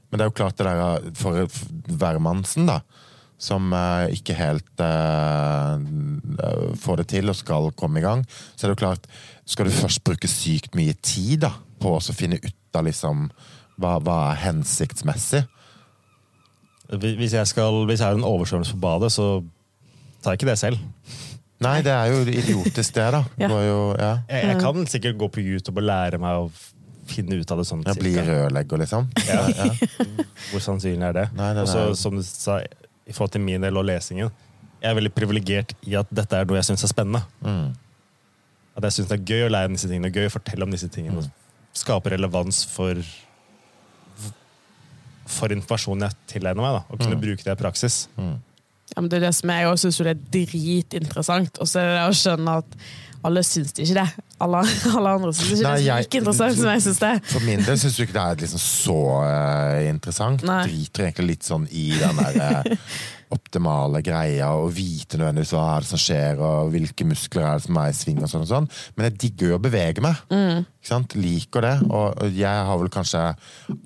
Men 0.10 0.18
det 0.18 0.26
er 0.26 0.32
jo 0.32 0.38
klart 0.40 0.58
det 0.58 0.66
der 0.66 1.12
for 1.18 1.46
hvermannsen, 2.02 2.70
da, 2.70 2.80
som 3.40 3.70
eh, 3.76 4.16
ikke 4.18 4.36
helt 4.36 4.84
eh, 4.84 5.84
får 6.82 7.02
det 7.02 7.08
til 7.14 7.32
og 7.32 7.38
skal 7.38 7.70
komme 7.78 8.02
i 8.02 8.06
gang, 8.06 8.26
så 8.56 8.66
er 8.66 8.72
det 8.72 8.78
jo 8.78 8.86
klart 8.88 9.06
Skal 9.50 9.66
du 9.66 9.74
først 9.74 10.04
bruke 10.06 10.30
sykt 10.30 10.76
mye 10.78 10.94
tid 11.02 11.40
da, 11.42 11.54
på 11.82 11.96
å 11.98 12.14
finne 12.14 12.38
ut 12.38 12.78
av 12.78 12.86
liksom 12.86 13.30
hva, 13.80 13.96
hva 14.04 14.18
er 14.28 14.44
hensiktsmessig? 14.44 15.42
Hvis 16.90 17.34
jeg, 17.34 17.48
skal, 17.50 17.80
hvis 17.90 18.02
jeg 18.02 18.12
har 18.12 18.18
en 18.18 18.28
oversvømmelse 18.28 18.76
på 18.76 18.84
badet, 18.84 19.10
så 19.14 19.40
tar 20.22 20.34
jeg 20.34 20.42
ikke 20.42 20.50
det 20.52 20.60
selv. 20.62 20.84
Nei, 21.60 21.82
det 21.84 21.92
er 21.92 22.12
jo 22.14 22.20
idiotisk, 22.24 22.94
det, 22.96 23.06
da. 23.12 23.24
Ja. 23.38 23.48
det 23.52 23.62
jo, 23.68 23.80
ja. 24.00 24.12
Jeg, 24.30 24.44
jeg 24.48 24.60
kan 24.62 24.86
sikkert 24.88 25.18
gå 25.20 25.28
på 25.36 25.42
YouTube 25.44 25.82
og 25.82 25.88
lære 25.90 26.20
meg 26.22 26.38
å 26.46 26.52
finne 27.10 27.40
ut 27.42 27.52
av 27.52 27.58
det 27.60 27.66
sånn 27.68 27.82
Jeg 27.84 28.00
blir 28.00 28.14
cirka. 28.16 28.28
rørlegger, 28.32 28.78
liksom. 28.84 29.10
Ja. 29.28 29.42
Ja. 29.58 29.66
Hvor 30.52 30.64
sannsynlig 30.64 31.04
er 31.10 31.18
det? 31.18 31.26
Nei, 31.36 31.50
det 31.58 31.66
og 31.66 31.68
så, 31.68 31.82
er- 31.90 31.98
som 32.00 32.16
du 32.16 32.24
sa, 32.24 32.60
i 32.64 33.12
forhold 33.12 33.34
til 33.36 33.42
min 33.44 33.62
del 33.66 33.76
og 33.82 33.86
lesingen, 33.90 34.32
jeg 34.80 34.92
er 34.92 34.96
veldig 34.96 35.12
privilegert 35.12 35.74
i 35.90 35.96
at 36.00 36.08
dette 36.16 36.38
er 36.40 36.46
noe 36.48 36.56
jeg 36.62 36.70
syns 36.70 36.86
er 36.88 36.94
spennende. 36.94 37.24
Mm. 37.44 37.74
At 38.80 38.86
jeg 38.88 38.96
syns 39.02 39.10
det 39.12 39.18
er 39.20 39.26
gøy 39.34 39.48
å 39.50 39.52
lære 39.52 39.68
om 39.68 39.76
disse 39.76 39.90
tingene, 39.92 40.14
gøy 40.16 40.30
å 40.30 40.36
fortelle 40.38 40.64
om 40.64 40.72
disse 40.72 40.88
tingene. 40.94 41.20
og 41.26 41.76
Skape 41.76 42.14
relevans 42.16 42.62
for 42.72 42.96
for 45.30 45.52
informasjonen 45.54 46.08
jeg 46.08 46.16
tilegner 46.32 46.64
meg, 46.64 46.78
da, 46.80 46.82
og 46.90 46.98
kunne 47.04 47.18
Mm. 47.18 47.22
bruke 47.22 47.44
det 47.46 47.54
i 47.54 47.60
praksis. 47.62 48.08
Mm. 48.18 48.38
Ja, 48.96 49.02
men 49.02 49.12
det 49.12 49.20
er 49.20 49.28
det 49.28 49.36
som 49.38 49.52
Jeg 49.54 49.70
også 49.70 49.92
syns 49.92 50.02
er 50.14 50.24
dritinteressant. 50.34 51.62
Og 51.62 51.70
så 51.70 51.84
er 51.84 51.94
det 51.96 52.08
å 52.08 52.18
skjønne 52.18 52.58
at 52.64 52.82
alle 53.28 53.44
syns 53.44 53.74
det 53.76 53.86
ikke 53.86 54.00
det. 54.00 54.26
Alle, 54.40 54.64
alle 54.98 55.14
andre 55.18 55.32
syns 55.36 55.60
ikke 55.60 55.68
Nei, 55.68 55.76
det 55.76 55.92
er 55.92 56.04
like 56.04 56.20
interessant 56.22 56.60
som 56.60 56.72
jeg 56.72 56.84
syns 56.88 57.02
det. 57.04 57.14
For 57.34 57.46
min 57.46 57.64
del 57.68 57.80
syns 57.82 57.98
du 57.98 58.04
ikke 58.06 58.16
det 58.16 58.26
er 58.26 58.44
liksom 58.46 58.64
så 58.64 59.00
uh, 59.20 59.80
interessant. 59.90 60.46
Nei. 60.48 60.62
Driter 60.70 61.08
egentlig 61.10 61.30
litt 61.34 61.48
sånn 61.50 61.68
i 61.70 61.90
den 62.00 62.22
der 62.24 62.40
uh, 62.40 62.94
optimale 63.36 64.02
greia 64.06 64.50
og 64.58 64.72
vite 64.74 65.20
nødvendigvis 65.20 65.54
hva 65.54 65.66
er 65.76 65.86
det 65.86 65.92
som 65.92 66.02
skjer, 66.02 66.40
og 66.42 66.72
hvilke 66.74 67.06
muskler 67.06 67.46
er 67.46 67.60
det 67.60 67.68
som 67.68 67.78
er 67.82 67.92
i 67.92 67.98
sving 68.00 68.24
og 68.24 68.32
sånn 68.32 68.46
og 68.48 68.52
sånn. 68.54 68.70
Men 68.96 69.10
jeg 69.10 69.18
digger 69.26 69.54
jo 69.54 69.60
å 69.60 69.64
bevege 69.68 70.06
meg. 70.06 70.24
Sant? 70.30 70.70
Liker 71.16 71.62
det. 71.66 71.76
Og 71.90 72.26
jeg 72.36 72.66
har 72.70 72.78
vel 72.82 72.92
kanskje 72.94 73.22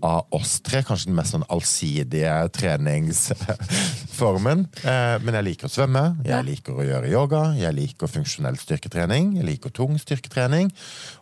av 0.03 0.25
oss 0.35 0.57
tre 0.65 0.81
kanskje 0.87 1.09
den 1.11 1.17
mest 1.17 1.33
sånn 1.35 1.45
allsidige 1.51 2.33
treningsformen. 2.55 4.67
Eh, 4.83 5.15
Men 5.23 5.35
jeg 5.37 5.45
liker 5.47 5.67
å 5.67 5.71
svømme, 5.71 6.01
jeg 6.25 6.45
liker 6.47 6.77
å 6.79 6.83
gjøre 6.85 7.09
yoga, 7.11 7.41
jeg 7.57 7.73
liker 7.75 8.07
funksjonell 8.11 8.57
styrketrening, 8.59 9.33
jeg 9.39 9.45
liker 9.47 9.69
tung 9.75 9.95
styrketrening. 9.99 10.69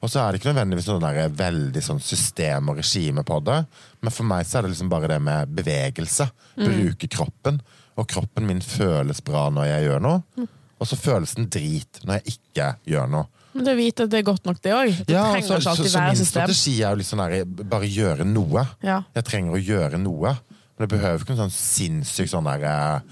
Og 0.01 0.11
så 0.11 0.21
er 0.21 0.31
det 0.31 0.41
ikke 0.41 0.51
nødvendigvis 0.51 0.89
noe 0.91 1.01
der 1.03 1.29
veldig 1.39 1.83
sånn 1.85 2.01
system 2.03 2.69
og 2.71 2.77
regime 2.81 3.23
på 3.27 3.37
det. 3.47 3.59
Men 4.01 4.11
for 4.13 4.27
meg 4.27 4.47
så 4.49 4.59
er 4.59 4.63
det 4.67 4.73
liksom 4.73 4.91
bare 4.91 5.11
det 5.13 5.19
med 5.23 5.53
bevegelse. 5.57 6.25
Bruke 6.59 7.07
kroppen. 7.11 7.61
Og 7.99 8.03
kroppen 8.11 8.47
min 8.49 8.61
føles 8.63 9.19
bra 9.25 9.43
når 9.53 9.65
jeg 9.71 9.87
gjør 9.89 10.01
noe. 10.07 10.47
Og 10.81 10.89
så 10.89 10.95
føles 10.97 11.35
den 11.37 11.49
drit 11.53 11.93
når 12.05 12.19
jeg 12.19 12.37
ikke 12.37 12.67
gjør 12.89 13.07
noe. 13.13 13.27
Men 13.51 13.67
det 13.67 13.73
å 13.75 13.79
vite 13.79 14.05
at 14.07 14.13
det 14.13 14.21
er 14.21 14.27
godt 14.27 14.47
nok, 14.47 14.61
det 14.63 14.71
òg. 14.75 15.01
Ja, 15.11 15.25
så, 15.41 15.57
så, 15.57 15.59
så, 15.59 15.73
alltid 15.73 15.91
så 15.91 16.05
min 16.05 16.27
strategi 16.27 16.75
er 16.79 16.93
jo 16.93 17.01
litt 17.01 17.09
sånn 17.09 17.23
der, 17.23 17.43
bare 17.45 17.89
gjøre 17.89 18.27
noe. 18.27 18.63
Ja. 18.85 19.01
Jeg 19.17 19.27
trenger 19.27 19.57
å 19.57 19.61
gjøre 19.61 19.99
noe. 19.99 20.35
Men 20.75 20.85
det 20.85 20.91
behøver 20.93 21.25
ikke 21.25 21.35
en 21.35 21.43
sånn 21.43 21.55
sinnssyk 21.55 22.31
sånn 22.31 22.47
der 22.47 23.03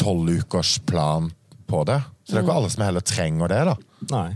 tolvukersplan 0.00 1.32
på 1.66 1.82
det. 1.88 1.98
Så 2.24 2.34
det 2.34 2.38
er 2.40 2.46
ikke 2.46 2.58
alle 2.60 2.70
som 2.72 2.84
heller 2.86 3.04
trenger 3.06 3.50
det, 3.52 3.60
da. 3.68 3.74
Nei. 4.12 4.28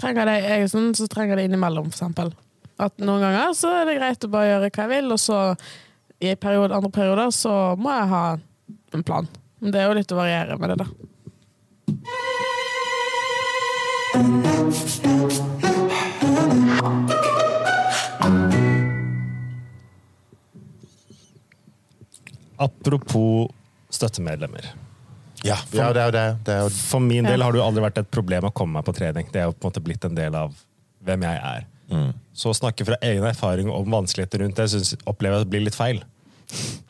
Trenger 0.00 0.28
det, 0.28 0.36
jeg 0.44 0.70
sånn, 0.72 0.92
så 0.98 1.08
trenger 1.10 1.38
det 1.38 1.46
innimellom, 1.48 1.88
for 1.90 1.96
eksempel. 1.96 2.34
At 2.82 2.98
noen 2.98 3.22
ganger 3.22 3.54
så 3.56 3.70
er 3.80 3.88
det 3.88 3.96
greit 4.00 4.26
å 4.26 4.30
bare 4.32 4.50
gjøre 4.50 4.68
hva 4.68 4.84
jeg 4.84 4.92
vil, 4.92 5.12
og 5.14 5.20
så 5.22 5.40
i 6.24 6.34
periode, 6.40 6.74
andre 6.74 6.90
perioder 6.94 7.32
så 7.34 7.54
må 7.78 7.92
jeg 7.94 8.10
ha 8.10 8.24
en 8.94 9.04
plan. 9.06 9.28
Men 9.62 9.74
det 9.74 9.80
er 9.80 9.88
jo 9.88 9.98
litt 9.98 10.14
å 10.14 10.18
variere 10.18 10.58
med 10.60 10.74
det, 10.74 10.84
da. 10.84 10.88
Apropos 14.14 14.22
støttemedlemmer. 23.90 24.70
Ja, 25.42 25.56
ja 25.72 25.92
det 25.92 26.00
er 26.00 26.06
jo 26.06 26.12
det. 26.14 26.36
det 26.46 26.54
er 26.54 26.60
jo, 26.62 26.68
For 26.70 27.02
min 27.02 27.26
del 27.26 27.42
har 27.42 27.50
det 27.50 27.58
jo 27.58 27.66
aldri 27.66 27.82
vært 27.82 27.98
et 28.04 28.12
problem 28.14 28.46
å 28.46 28.52
komme 28.54 28.78
meg 28.78 28.86
på 28.86 28.94
trening. 28.94 29.26
Det 29.34 29.42
er 29.42 29.50
jo 29.50 29.56
på 29.56 29.66
en 29.66 29.72
måte 29.72 29.82
blitt 29.82 30.06
en 30.06 30.14
del 30.14 30.38
av 30.38 30.54
hvem 31.02 31.26
jeg 31.26 31.40
er. 31.50 31.66
Så 32.38 32.52
å 32.52 32.56
snakke 32.56 32.86
fra 32.86 33.00
egen 33.02 33.26
erfaring 33.26 33.66
om 33.70 33.90
vanskeligheter 33.90 34.44
rundt 34.44 34.62
det, 34.62 34.68
synes, 34.72 34.94
opplever 35.10 35.40
jeg 35.40 35.42
at 35.42 35.48
det 35.48 35.54
blir 35.56 35.66
litt 35.66 35.78
feil. 35.78 36.04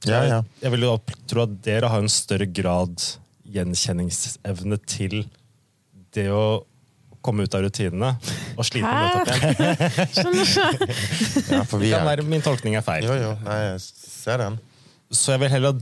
ja, 0.04 0.12
ja. 0.12 0.20
Jeg, 0.28 0.44
jeg 0.60 0.76
vil 0.76 0.86
jo 0.90 0.92
tro 1.30 1.48
at 1.48 1.56
dere 1.64 1.88
har 1.88 2.04
en 2.04 2.12
større 2.12 2.50
grad 2.52 3.08
gjenkjenningsevne 3.54 4.76
til 4.84 5.22
det 6.12 6.28
å 6.28 6.44
komme 7.24 7.46
ut 7.46 7.54
av 7.56 7.64
rutinene 7.64 8.12
og 8.54 8.66
slite 8.68 8.88
med 8.88 9.16
opp 9.18 9.30
igjen. 9.32 9.54
Ja 11.54 11.62
Det 11.64 11.90
kan 11.90 12.02
er, 12.02 12.08
være 12.10 12.26
min 12.28 12.44
tolkning 12.44 12.76
er 12.78 12.84
feil. 12.86 13.06
jo, 13.08 13.16
jo, 13.18 13.32
nei, 13.46 13.58
jeg 13.72 13.80
ser 13.84 14.40
den. 14.44 14.58
Så 15.14 15.34
jeg 15.34 15.42
vil 15.44 15.52
heller 15.52 15.80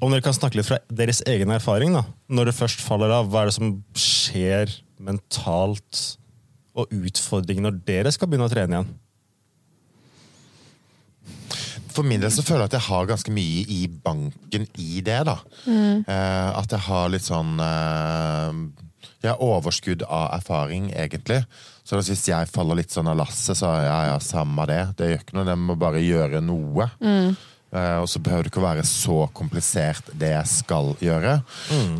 om 0.00 0.08
dere 0.14 0.24
kan 0.24 0.32
snakke 0.36 0.56
litt 0.56 0.68
fra 0.68 0.78
deres 0.88 1.20
egen 1.28 1.52
erfaring, 1.52 1.92
da. 1.92 2.06
Når 2.32 2.50
det 2.50 2.56
først 2.56 2.80
faller 2.80 3.12
av, 3.12 3.28
hva 3.28 3.42
er 3.44 3.50
det 3.50 3.56
som 3.58 3.74
skjer 4.00 4.72
mentalt 5.00 6.00
og 6.78 6.88
utfordringer 6.94 7.66
når 7.66 7.80
dere 7.84 8.12
skal 8.14 8.30
begynne 8.30 8.48
å 8.48 8.52
trene 8.52 8.78
igjen? 8.78 8.90
For 11.90 12.06
min 12.06 12.22
del 12.22 12.32
så 12.32 12.44
føler 12.46 12.64
jeg 12.64 12.70
at 12.72 12.78
jeg 12.78 12.86
har 12.88 13.08
ganske 13.10 13.32
mye 13.34 13.64
i 13.68 13.80
banken 14.04 14.66
i 14.78 15.00
det, 15.06 15.18
da. 15.28 15.36
Eh, 15.66 16.48
at 16.60 16.70
jeg 16.76 16.84
har 16.86 17.10
litt 17.12 17.26
sånn 17.26 17.58
eh, 17.64 18.60
Jeg 19.20 19.32
har 19.34 19.42
overskudd 19.44 20.02
av 20.06 20.30
erfaring, 20.38 20.90
egentlig. 20.96 21.42
Så 21.84 21.98
hvis 21.98 22.28
jeg 22.28 22.48
faller 22.52 22.78
litt 22.78 22.92
sånn 22.94 23.08
av 23.10 23.18
lasset, 23.18 23.58
så 23.58 23.72
ja, 23.82 23.98
ja, 24.12 24.18
samme 24.22 24.64
det. 24.70 24.82
Det 24.96 25.08
gjør 25.10 25.24
ikke 25.24 25.36
noe, 25.40 25.48
jeg 25.50 25.60
må 25.66 25.76
bare 25.80 26.02
gjøre 26.04 26.40
noe. 26.44 26.86
Eh, 27.70 27.96
og 28.02 28.08
så 28.10 28.18
behøver 28.22 28.46
det 28.46 28.50
ikke 28.52 28.62
å 28.62 28.66
være 28.68 28.86
så 28.86 29.16
komplisert, 29.36 30.08
det 30.18 30.32
jeg 30.32 30.50
skal 30.50 30.92
gjøre. 31.02 31.36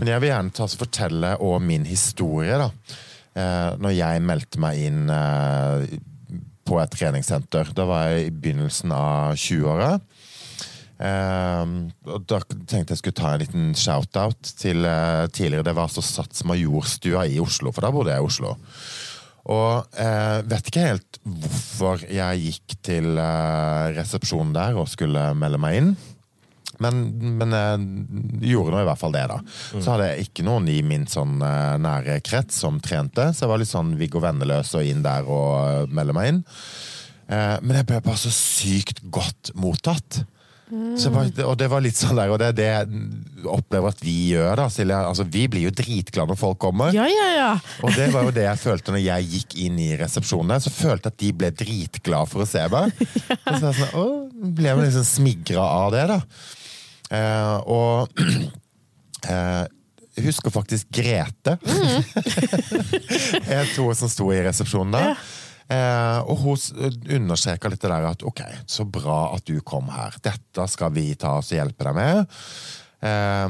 Men 0.00 0.10
jeg 0.10 0.22
vil 0.22 0.32
gjerne 0.32 0.54
ta 0.56 0.66
og 0.66 0.78
fortelle 0.80 1.34
om 1.46 1.66
min 1.66 1.86
historie, 1.86 2.56
da. 2.58 2.70
Eh, 3.38 3.76
når 3.78 3.92
jeg 3.94 4.22
meldte 4.26 4.58
meg 4.62 4.80
inn 4.88 5.04
eh, 5.14 5.84
på 6.70 6.78
et 6.78 6.94
treningssenter. 6.94 7.74
Da 7.74 7.87
var 7.90 8.09
jeg 8.09 8.28
i 8.28 8.35
begynnelsen 8.35 8.94
av 8.94 9.35
20-åra. 9.35 9.96
Ehm, 11.00 11.76
og 12.04 12.26
da 12.28 12.42
tenkte 12.44 12.92
jeg 12.92 13.00
skulle 13.00 13.18
ta 13.20 13.33
en 13.35 13.42
liten 13.42 13.70
shout-out 13.78 14.52
til 14.61 14.85
eh, 14.85 15.26
tidligere. 15.33 15.66
Det 15.66 15.76
var 15.76 15.88
altså 15.88 16.04
Sats 16.04 16.44
Majorstua 16.48 17.24
i 17.26 17.40
Oslo, 17.42 17.72
for 17.72 17.87
da 17.87 17.92
bodde 17.94 18.12
jeg 18.12 18.22
i 18.22 18.28
Oslo. 18.28 18.54
Og 19.50 19.96
eh, 19.98 20.40
vet 20.46 20.68
ikke 20.68 20.85
helt 20.85 21.20
hvorfor 21.24 22.04
jeg 22.04 22.44
gikk 22.44 22.76
til 22.85 23.14
eh, 23.16 23.87
resepsjonen 23.96 24.52
der 24.56 24.76
og 24.78 24.90
skulle 24.92 25.30
melde 25.38 25.62
meg 25.62 25.80
inn. 25.80 25.94
Men, 26.80 27.00
men 27.40 27.54
jeg 27.56 28.54
gjorde 28.54 28.74
nå 28.74 28.82
i 28.82 28.88
hvert 28.88 29.00
fall 29.00 29.14
det, 29.16 29.26
da. 29.30 29.38
Så 29.76 29.84
hadde 29.92 30.10
jeg 30.10 30.28
ikke 30.30 30.46
noen 30.46 30.68
i 30.72 30.78
min 30.86 31.06
sånn 31.10 31.38
eh, 31.44 31.76
nære 31.84 32.20
krets 32.26 32.60
som 32.64 32.80
trente, 32.84 33.30
så 33.34 33.44
jeg 33.44 33.52
var 33.52 33.62
litt 33.62 33.72
sånn 33.72 33.94
Viggo 34.00 34.22
Venneløs 34.24 34.72
og 34.78 34.88
inn 34.88 35.04
der 35.04 35.28
og 35.28 35.54
eh, 35.60 35.86
melde 35.92 36.16
meg 36.16 36.32
inn. 36.32 36.42
Eh, 37.30 37.56
men 37.62 37.80
jeg 37.80 37.88
ble 37.90 38.02
bare 38.04 38.20
så 38.20 38.32
sykt 38.34 39.04
godt 39.12 39.52
mottatt. 39.60 40.22
Så 40.70 41.10
bare, 41.10 41.32
og 41.48 41.56
det 41.58 41.66
var 41.66 41.82
litt 41.82 41.98
sånn 41.98 42.14
der, 42.14 42.30
og 42.30 42.38
det 42.38 42.52
er 42.52 42.54
det 42.54 42.66
jeg 42.68 43.46
opplever 43.50 43.90
at 43.90 44.02
vi 44.04 44.14
gjør. 44.36 44.52
da, 44.60 44.68
Silje. 44.70 44.94
Altså, 44.94 45.24
vi 45.26 45.48
blir 45.50 45.64
jo 45.66 45.72
dritglade 45.74 46.30
når 46.30 46.38
folk 46.38 46.60
kommer. 46.62 46.94
Ja, 46.94 47.08
ja, 47.10 47.26
ja. 47.34 47.48
Og 47.82 47.90
det 47.98 48.06
var 48.14 48.28
jo 48.28 48.34
det 48.36 48.44
jeg 48.46 48.60
følte 48.62 48.94
når 48.94 49.02
jeg 49.02 49.28
gikk 49.32 49.56
inn 49.64 49.80
i 49.82 49.88
resepsjonen. 49.98 50.54
der, 50.54 50.62
Så 50.62 50.70
følte 50.70 51.10
jeg 51.10 51.16
at 51.16 51.24
de 51.24 51.32
ble 51.40 51.50
dritglade 51.64 52.30
for 52.30 52.44
å 52.44 52.48
se 52.48 52.62
meg. 52.70 52.94
Og 53.50 53.50
så 53.50 53.64
var 53.64 53.66
jeg 53.66 53.80
sånn, 53.80 53.98
å, 53.98 54.06
ble 54.60 54.70
jeg 54.70 54.82
liksom 54.84 55.08
smigra 55.10 55.66
av 55.66 55.90
det, 55.96 56.06
da. 56.12 56.20
Eh, 57.10 57.56
og 57.66 58.08
eh, 59.30 59.66
jeg 60.16 60.26
husker 60.26 60.52
faktisk 60.52 60.90
Grete. 60.92 61.56
jeg 63.50 63.70
tror 63.74 63.94
som 63.98 64.10
sto 64.10 64.28
i 64.34 64.40
resepsjonen 64.44 64.94
da. 64.94 65.04
Eh, 65.70 66.18
og 66.26 66.40
hun 66.42 66.58
s- 66.58 66.72
understreka 66.74 67.70
litt 67.70 67.82
det 67.84 67.92
der 67.92 68.08
at 68.10 68.24
ok, 68.26 68.42
så 68.66 68.84
bra 68.90 69.20
at 69.36 69.46
du 69.46 69.60
kom 69.62 69.88
her. 69.94 70.16
Dette 70.24 70.66
skal 70.72 70.92
vi 70.96 71.12
ta 71.14 71.36
oss 71.38 71.52
og 71.54 71.60
hjelpe 71.60 71.86
deg 71.86 71.96
med. 71.96 72.36
Eh, 73.00 73.46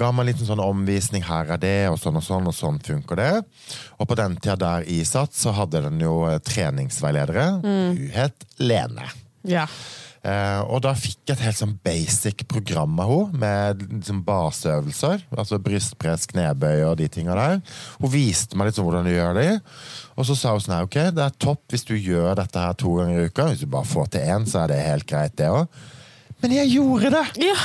ga 0.00 0.08
meg 0.10 0.24
en 0.24 0.30
liten 0.32 0.48
sånn 0.48 0.64
omvisning. 0.64 1.22
Her 1.28 1.52
er 1.54 1.60
det, 1.62 1.74
og 1.92 2.00
sånn 2.00 2.16
og 2.18 2.24
sånn, 2.26 2.48
og 2.48 2.56
sånn 2.56 2.80
funker 2.82 3.20
det. 3.20 3.30
Og 4.00 4.08
på 4.08 4.16
den 4.18 4.38
tida 4.40 4.56
der 4.64 4.88
i 4.90 5.02
satt, 5.06 5.36
så 5.36 5.52
hadde 5.56 5.84
den 5.84 6.00
jo 6.02 6.16
treningsveiledere. 6.48 7.50
treningsveiledere. 7.60 8.00
Hun 8.00 8.16
het 8.16 8.48
Lene. 8.64 9.12
ja. 9.46 9.68
Eh, 10.22 10.60
og 10.70 10.84
da 10.84 10.92
fikk 10.94 11.18
jeg 11.26 11.34
et 11.34 11.44
helt 11.48 11.58
sånn 11.58 11.72
basic 11.82 12.44
program 12.50 12.94
av 13.02 13.10
henne, 13.10 13.38
med 13.42 13.80
liksom 13.88 14.20
baseøvelser. 14.26 15.24
Altså 15.34 15.58
brystpress, 15.62 16.28
knebøy 16.30 16.84
og 16.86 16.96
de 17.00 17.08
tinga 17.10 17.34
der. 17.38 17.62
Hun 17.98 18.12
viste 18.12 18.58
meg 18.58 18.70
litt 18.70 18.78
sånn 18.78 18.86
hvordan 18.86 19.08
du 19.08 19.14
gjør 19.16 19.40
de. 19.40 19.48
Og 20.14 20.28
så 20.28 20.36
sa 20.38 20.54
hun 20.54 20.62
sånn 20.62 20.76
her, 20.76 20.86
ok, 20.86 20.98
det 21.16 21.24
er 21.26 21.38
topp 21.42 21.74
hvis 21.74 21.88
du 21.88 21.96
gjør 21.96 22.36
dette 22.38 22.66
her 22.66 22.76
to 22.78 22.94
ganger 23.00 23.18
i 23.18 23.30
uka. 23.32 23.48
Hvis 23.50 23.64
du 23.64 23.70
bare 23.72 23.90
får 23.90 24.12
til 24.14 24.28
én, 24.36 24.46
så 24.46 24.62
er 24.62 24.74
det 24.74 24.82
helt 24.84 25.08
greit, 25.10 25.34
det 25.40 25.50
òg. 25.50 25.82
Men 26.42 26.54
jeg 26.60 26.76
gjorde 26.76 27.16
det! 27.18 27.26
ja. 27.50 27.58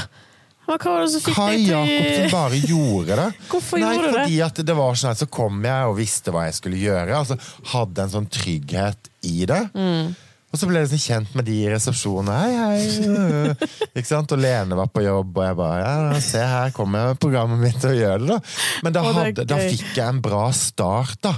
Men 0.67 0.81
hva 0.83 0.97
var 0.97 1.05
det 1.05 1.11
som 1.13 1.21
fikk 1.23 1.35
Kai 1.37 1.53
deg 1.55 1.69
Jacobsen 1.69 2.31
bare 2.33 2.57
gjorde 2.59 3.15
det. 3.15 3.27
Hvorfor 3.53 3.79
Nei, 3.79 3.91
gjorde 3.95 4.07
du 4.09 4.09
det? 4.17 4.23
fordi 4.25 4.39
at 4.43 4.57
det 4.67 4.75
var 4.75 4.97
sånn 4.99 5.13
at 5.13 5.21
så 5.21 5.27
kom 5.31 5.61
jeg 5.63 5.91
og 5.91 5.93
visste 5.95 6.33
hva 6.35 6.41
jeg 6.49 6.57
skulle 6.57 6.81
gjøre. 6.81 7.21
Altså 7.21 7.37
Hadde 7.71 8.03
en 8.03 8.11
sånn 8.17 8.27
trygghet 8.35 9.07
i 9.29 9.45
det. 9.47 9.61
Mm. 9.71 10.09
Og 10.47 10.59
så 10.61 10.67
ble 10.69 10.79
jeg 10.79 10.87
liksom 10.87 11.01
kjent 11.03 11.33
med 11.35 11.45
de 11.49 11.55
i 11.59 11.67
resepsjonen. 11.67 12.29
Hei, 12.31 12.53
hei. 12.55 13.67
Ikke 13.99 14.07
sant? 14.07 14.31
Og 14.31 14.39
Lene 14.39 14.77
var 14.79 14.87
på 14.95 15.03
jobb, 15.03 15.35
og 15.35 15.43
jeg 15.43 15.57
bare 15.59 15.77
ja, 15.83 16.19
Se 16.23 16.39
her 16.39 16.71
kommer 16.75 17.17
programmet 17.19 17.59
mitt 17.65 17.83
og 17.87 17.97
gjør 17.97 18.23
det, 18.23 18.29
da. 18.31 18.37
Men 18.85 18.95
da, 18.95 19.03
hadde, 19.11 19.43
da 19.49 19.57
fikk 19.59 19.89
jeg 19.97 20.07
en 20.07 20.21
bra 20.23 20.45
start, 20.55 21.19
da. 21.27 21.33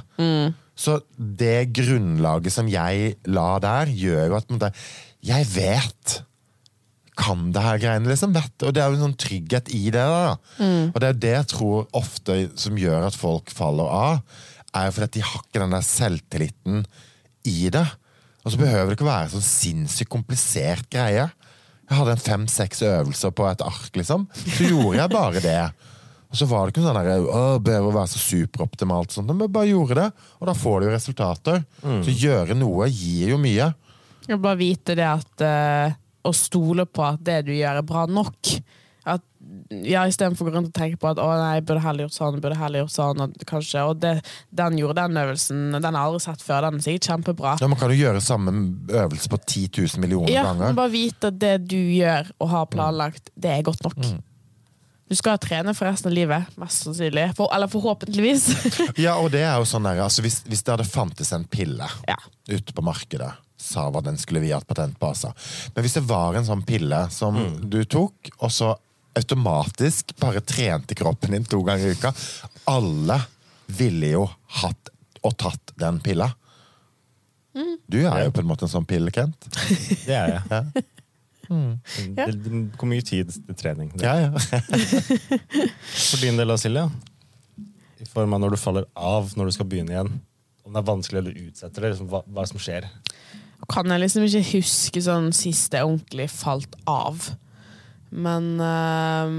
Så 0.79 0.99
det 1.17 1.71
grunnlaget 1.75 2.53
som 2.55 2.69
jeg 2.71 3.15
la 3.27 3.47
der, 3.65 3.89
gjør 3.91 4.27
jo 4.29 4.37
at 4.37 4.53
måte, 4.53 4.69
jeg 5.25 5.47
vet 5.55 6.19
kan 7.19 7.49
det 7.51 7.59
her 7.65 7.81
greiene, 7.81 8.07
liksom. 8.07 8.31
Vet, 8.37 8.53
og 8.63 8.71
det 8.77 8.79
er 8.79 8.93
jo 8.93 8.99
en 8.99 9.07
sånn 9.09 9.17
trygghet 9.19 9.73
i 9.75 9.81
det. 9.91 10.05
da. 10.05 10.37
Og 10.93 11.01
det 11.03 11.09
er 11.09 11.17
det 11.25 11.33
jeg 11.33 11.49
tror 11.57 11.89
ofte 11.97 12.37
som 12.61 12.77
gjør 12.79 13.09
at 13.09 13.17
folk 13.19 13.51
faller 13.51 13.89
av, 13.89 14.21
er 14.77 14.85
jo 14.87 14.93
fordi 14.95 15.09
at 15.09 15.17
de 15.17 15.25
har 15.25 15.41
ikke 15.41 15.63
den 15.65 15.73
der 15.75 15.83
selvtilliten 15.89 16.85
i 17.49 17.73
det. 17.73 17.83
Og 18.49 18.55
så 18.55 18.63
behøver 18.63 18.87
det 18.89 18.95
ikke 18.97 19.05
være 19.05 19.29
sånn 19.29 19.43
sinnssykt 19.45 20.09
komplisert 20.09 20.87
greie. 20.89 21.27
Jeg 21.85 21.97
hadde 21.99 22.15
en 22.15 22.23
fem-seks 22.23 22.81
øvelser 22.81 23.33
på 23.37 23.45
et 23.45 23.61
ark, 23.61 23.91
liksom. 23.93 24.23
Så 24.33 24.71
gjorde 24.71 24.97
jeg 24.97 25.11
bare 25.13 25.43
det. 25.43 25.59
Og 26.29 26.37
så 26.37 26.47
var 26.49 26.65
det 26.65 26.73
ikke 26.73 26.81
sånn 26.87 26.97
der, 26.97 27.27
å, 27.29 27.43
behøver 27.61 27.91
å 27.91 27.93
være 27.99 28.09
så 28.09 28.21
superoptimalt, 28.23 29.13
sånt, 29.13 29.29
men 29.29 29.53
bare 29.53 29.69
gjorde 29.69 29.99
det. 29.99 30.07
Og 30.41 30.49
da 30.49 30.57
får 30.57 30.81
du 30.81 30.87
jo 30.87 30.95
resultater. 30.95 31.61
Så 31.85 32.17
gjøre 32.25 32.57
noe 32.57 32.89
gir 32.89 33.35
jo 33.35 33.39
mye. 33.41 33.69
Jeg 34.25 34.41
bare 34.41 34.59
vite 34.59 34.97
det 34.97 35.05
at 35.09 35.45
eh, 35.45 35.97
Å 36.25 36.33
stole 36.35 36.83
på 36.89 37.05
at 37.05 37.21
det 37.25 37.43
du 37.47 37.53
gjør, 37.53 37.79
er 37.83 37.85
bra 37.85 38.07
nok. 38.09 38.49
At, 39.09 39.23
ja, 39.85 40.03
Istedenfor 40.09 40.45
å 40.45 40.49
gå 40.49 40.53
rundt 40.55 40.69
og 40.69 40.75
tenke 40.75 40.99
på 41.01 41.09
at 41.09 41.19
å 41.21 41.27
nei, 41.33 41.55
jeg 41.57 41.65
burde 41.69 41.83
heller 41.83 42.05
gjort 42.05 42.17
sånn, 42.17 42.39
burde 42.43 42.59
heller 42.59 42.83
gjort 42.83 42.93
sånn. 42.93 43.23
Og, 43.25 43.35
kanskje, 43.49 43.83
og 43.89 43.99
det, 44.03 44.13
den 44.61 44.77
gjorde 44.79 45.01
den 45.01 45.21
øvelsen, 45.23 45.65
den 45.75 45.89
har 45.89 45.97
jeg 45.97 46.11
aldri 46.11 46.23
sett 46.27 46.45
før. 46.45 46.67
Den 46.67 46.79
er 46.79 46.85
sikkert 46.87 47.09
kjempebra. 47.11 47.57
Ja, 47.61 47.69
Man 47.71 47.81
kan 47.81 47.93
jo 47.93 47.99
gjøre 47.99 48.23
samme 48.23 48.55
øvelse 49.03 49.31
på 49.31 49.41
10 49.43 49.69
000 49.81 50.03
millioner 50.05 50.33
Ja, 50.33 50.47
ganger. 50.49 50.77
bare 50.77 50.93
vite 50.93 51.33
at 51.33 51.39
det 51.41 51.53
du 51.69 51.79
gjør 51.79 52.33
og 52.39 52.51
har 52.53 52.71
planlagt, 52.73 53.31
det 53.35 53.53
er 53.57 53.65
godt 53.67 53.85
nok. 53.87 53.97
Mm. 54.03 54.19
Du 55.09 55.15
skal 55.17 55.39
trene 55.41 55.73
for 55.73 55.89
resten 55.89 56.11
av 56.11 56.13
livet, 56.13 56.49
mest 56.61 56.83
sannsynlig. 56.85 57.31
For, 57.37 57.49
eller 57.55 57.69
forhåpentligvis. 57.71 58.43
Ja, 59.05 59.15
og 59.17 59.31
det 59.33 59.41
er 59.41 59.55
jo 59.57 59.65
sånn 59.65 59.87
der, 59.87 60.03
altså 60.05 60.21
hvis, 60.21 60.43
hvis 60.45 60.61
det 60.61 60.75
hadde 60.75 60.85
fantes 60.85 61.33
en 61.33 61.47
pille 61.49 61.87
ja. 62.05 62.17
ute 62.51 62.75
på 62.77 62.83
markedet, 62.85 63.31
sa 63.59 63.87
hva 63.91 64.03
den 64.05 64.19
skulle 64.21 64.43
vi 64.43 64.53
hatt 64.53 64.67
patent 64.69 64.99
på, 64.99 65.09
altså. 65.09 65.33
Men 65.73 65.83
hvis 65.85 65.97
det 65.97 66.05
var 66.07 66.37
en 66.37 66.45
sånn 66.47 66.61
pille 66.67 67.01
som 67.11 67.39
du 67.65 67.81
tok, 67.89 68.29
og 68.37 68.53
så 68.53 68.75
automatisk 69.17 70.13
bare 70.21 70.41
trente 70.45 70.95
kroppen 70.95 71.33
din 71.35 71.47
to 71.47 71.61
ganger 71.65 71.89
i 71.89 71.95
uka 71.97 72.13
Alle 72.69 73.17
ville 73.79 74.13
jo 74.13 74.27
hatt 74.61 74.91
og 75.25 75.35
tatt 75.37 75.73
den 75.79 75.99
pilla. 76.03 76.29
Du 77.89 77.97
er 78.05 78.23
jo 78.27 78.31
på 78.31 78.43
en 78.43 78.47
måte 78.47 78.65
en 78.67 78.71
sånn 78.71 78.87
pille, 78.87 79.11
Kent. 79.11 79.49
Det 80.05 80.15
er 80.15 80.35
jeg. 80.37 80.43
Ja. 80.53 80.63
Ja. 81.49 82.25
Det, 82.29 82.33
det 82.45 82.59
går 82.77 82.89
mye 82.91 83.03
tid 83.05 83.31
til 83.33 83.55
trening. 83.57 83.89
Ja, 83.97 84.13
ja. 84.21 84.29
For 86.09 86.21
din 86.21 86.37
del, 86.37 86.53
Silje, 86.61 86.85
i 87.99 88.05
form 88.07 88.35
av 88.37 88.43
når 88.43 88.53
du 88.53 88.59
faller 88.61 88.85
av 88.93 89.33
når 89.37 89.49
du 89.49 89.55
skal 89.57 89.69
begynne 89.71 89.95
igjen. 89.95 90.11
Om 90.63 90.75
det 90.75 90.83
er 90.83 90.89
vanskelig 90.91 91.21
eller 91.23 91.33
du 91.33 91.47
utsetter 91.49 91.83
det, 91.85 91.95
liksom, 91.95 92.11
hva, 92.11 92.21
hva 92.29 92.45
som 92.47 92.61
skjer? 92.61 92.85
Kan 93.69 93.89
jeg 93.91 94.03
liksom 94.05 94.27
ikke 94.27 94.45
huske 94.53 95.01
sånn 95.03 95.31
sist 95.35 95.73
jeg 95.73 95.89
ordentlig 95.89 96.29
falt 96.31 96.77
av. 96.89 97.31
Men 98.09 98.53
uh, 98.61 99.33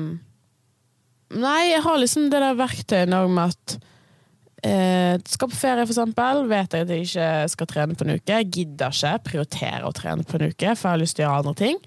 Nei, 1.30 1.70
jeg 1.70 1.82
har 1.84 1.98
liksom 2.02 2.26
det 2.30 2.42
der 2.42 2.58
verktøyet 2.58 3.14
òg 3.14 3.30
med 3.30 3.52
at 3.54 3.74
uh, 4.66 5.14
Skal 5.30 5.50
på 5.50 5.58
ferie, 5.58 5.86
for 5.86 5.94
eksempel. 5.94 6.44
Vet 6.50 6.74
jeg 6.74 6.86
at 6.86 6.94
jeg 6.94 7.08
ikke 7.08 7.32
skal 7.54 7.70
trene 7.70 7.98
på 7.98 8.06
en 8.06 8.14
uke. 8.16 8.38
Jeg 8.40 8.50
gidder 8.50 8.94
ikke 8.94 9.32
prioritere 9.32 9.86
å 9.86 9.94
trene 9.96 10.26
på 10.26 10.38
en 10.38 10.48
uke, 10.50 10.74
for 10.74 10.88
jeg 10.88 10.96
har 10.96 11.02
lyst 11.02 11.18
til 11.18 11.26
å 11.26 11.28
gjøre 11.28 11.42
andre 11.44 11.58
ting. 11.62 11.82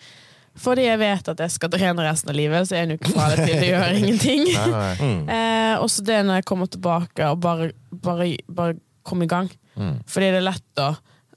Fordi 0.63 0.83
jeg 0.85 0.99
vet 1.01 1.29
at 1.31 1.39
jeg 1.41 1.53
skal 1.55 1.71
trene 1.73 2.05
resten 2.05 2.29
av 2.29 2.37
livet, 2.37 2.67
så 2.69 2.77
en 2.77 2.93
uke 2.93 3.09
fra 3.09 3.31
det 3.31 3.47
til 3.47 3.55
det 3.57 3.71
gjør 3.71 3.95
ingenting. 3.99 4.43
Nei, 4.53 4.67
nei. 5.01 5.37
Eh, 5.37 5.71
også 5.81 6.05
det 6.05 6.19
når 6.27 6.39
jeg 6.39 6.47
kommer 6.51 6.69
tilbake 6.69 7.29
og 7.31 7.39
bare, 7.41 7.71
bare, 8.05 8.27
bare 8.53 8.77
kommer 9.07 9.25
i 9.25 9.31
gang. 9.31 9.49
Mm. 9.73 9.95
Fordi 10.05 10.29
det 10.29 10.39
er 10.43 10.45
lett 10.45 10.67
da, 10.77 10.91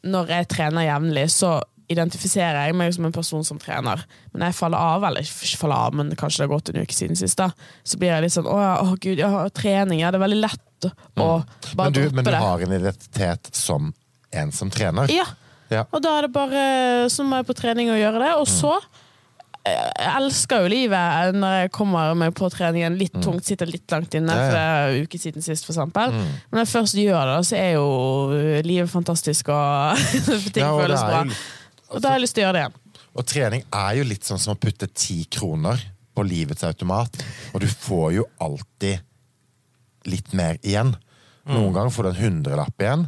Når 0.05 0.29
jeg 0.35 0.49
trener 0.53 0.85
jevnlig, 0.85 1.25
så 1.33 1.55
identifiserer 1.93 2.67
jeg 2.67 2.75
meg 2.77 2.93
som 2.97 3.05
en 3.07 3.15
person 3.15 3.45
som 3.47 3.59
trener. 3.63 4.03
Men 4.33 4.43
når 4.43 4.51
jeg 4.51 4.59
faller 4.59 4.79
av, 4.97 5.05
eller 5.07 5.23
ikke 5.23 5.61
faller 5.61 5.87
av, 5.87 5.95
men 5.95 6.11
kanskje 6.19 6.43
det 6.43 6.47
har 6.49 6.55
gått 6.57 6.73
en 6.73 6.81
uke 6.83 6.97
siden 6.97 7.19
sist, 7.19 7.39
da, 7.39 7.51
så 7.87 7.99
blir 8.01 8.11
jeg 8.15 8.25
litt 8.27 8.35
sånn 8.35 8.49
Å 8.51 8.59
å 8.83 8.97
gud, 8.99 9.21
ja, 9.23 9.31
trening. 9.55 10.01
Ja, 10.03 10.11
det 10.11 10.19
er 10.21 10.25
veldig 10.27 10.41
lett 10.43 10.63
å 11.17 11.29
bare 11.77 11.87
Men 11.91 11.95
du, 11.95 12.01
droppe 12.03 12.17
men 12.19 12.25
du 12.27 12.31
det. 12.35 12.43
har 12.43 12.67
en 12.67 12.77
identitet 12.81 13.51
som 13.57 13.93
en 14.37 14.53
som 14.53 14.71
trener? 14.71 15.11
Ja. 15.15 15.25
Ja. 15.71 15.83
Og 15.91 15.99
da 16.05 16.13
er 16.19 16.27
det 16.29 16.31
bare 16.31 16.61
Så 17.11 17.25
må 17.27 17.41
jeg 17.41 17.47
på 17.49 17.55
trening 17.59 17.89
og 17.91 17.97
gjøre 17.99 18.21
det. 18.23 18.29
Og 18.39 18.47
så 18.47 18.77
Jeg 19.67 20.13
elsker 20.13 20.63
jo 20.63 20.69
livet 20.71 21.35
når 21.35 21.57
jeg 21.65 21.73
kommer 21.75 22.13
meg 22.15 22.35
på 22.39 22.47
treningen 22.55 22.95
litt 23.01 23.17
tungt, 23.19 23.43
sitter 23.49 23.67
litt 23.67 23.91
langt 23.91 24.15
inne, 24.15 24.31
for 24.31 24.55
det 24.55 24.61
er 24.63 24.93
en 24.93 25.07
uke 25.09 25.19
siden 25.19 25.43
sist, 25.43 25.67
for 25.67 25.75
eksempel. 25.75 26.13
Men 26.15 26.55
når 26.55 26.63
jeg 26.63 26.71
først 26.71 26.99
gjør 27.03 27.33
det, 27.33 27.41
så 27.49 27.57
er 27.59 27.73
jo 27.75 27.89
livet 28.63 28.93
fantastisk, 28.93 29.51
og 29.51 29.99
ting 30.55 30.63
Ja, 30.63 30.71
og 30.71 30.85
det 30.85 30.87
føles 30.87 31.03
bra. 31.03 31.25
Og 31.97 32.03
da 32.05 32.13
har 32.13 32.19
jeg 32.21 32.27
lyst 32.27 32.37
til 32.37 32.45
å 32.45 32.47
gjøre 32.47 32.57
det 32.59 32.65
igjen. 32.67 32.81
Og 33.17 33.29
trening 33.29 33.63
er 33.73 33.93
jo 33.97 34.07
litt 34.07 34.27
sånn 34.29 34.41
som 34.41 34.53
å 34.53 34.61
putte 34.61 34.89
ti 34.93 35.23
kroner 35.33 35.81
på 36.17 36.25
livets 36.29 36.65
automat. 36.69 37.17
Og 37.55 37.63
du 37.65 37.69
får 37.69 38.09
jo 38.19 38.27
alltid 38.45 39.01
litt 40.13 40.35
mer 40.37 40.61
igjen. 40.63 40.95
Noen 41.49 41.73
ganger 41.73 41.95
får 41.95 42.07
du 42.07 42.11
en 42.11 42.21
hundrelapp 42.21 42.83
igjen. 42.83 43.07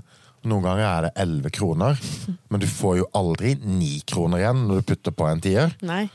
Noen 0.49 0.65
ganger 0.65 0.87
er 0.87 1.07
det 1.07 1.13
elleve 1.21 1.53
kroner. 1.53 2.01
Men 2.51 2.63
du 2.63 2.69
får 2.71 3.01
jo 3.03 3.11
aldri 3.19 3.55
ni 3.61 3.99
kroner 4.09 4.45
igjen 4.45 4.65
når 4.69 4.81
du 4.81 4.91
putter 4.95 5.17
på 5.19 5.29
en 5.29 5.45
tier. 5.45 5.75
Nei. 5.85 6.07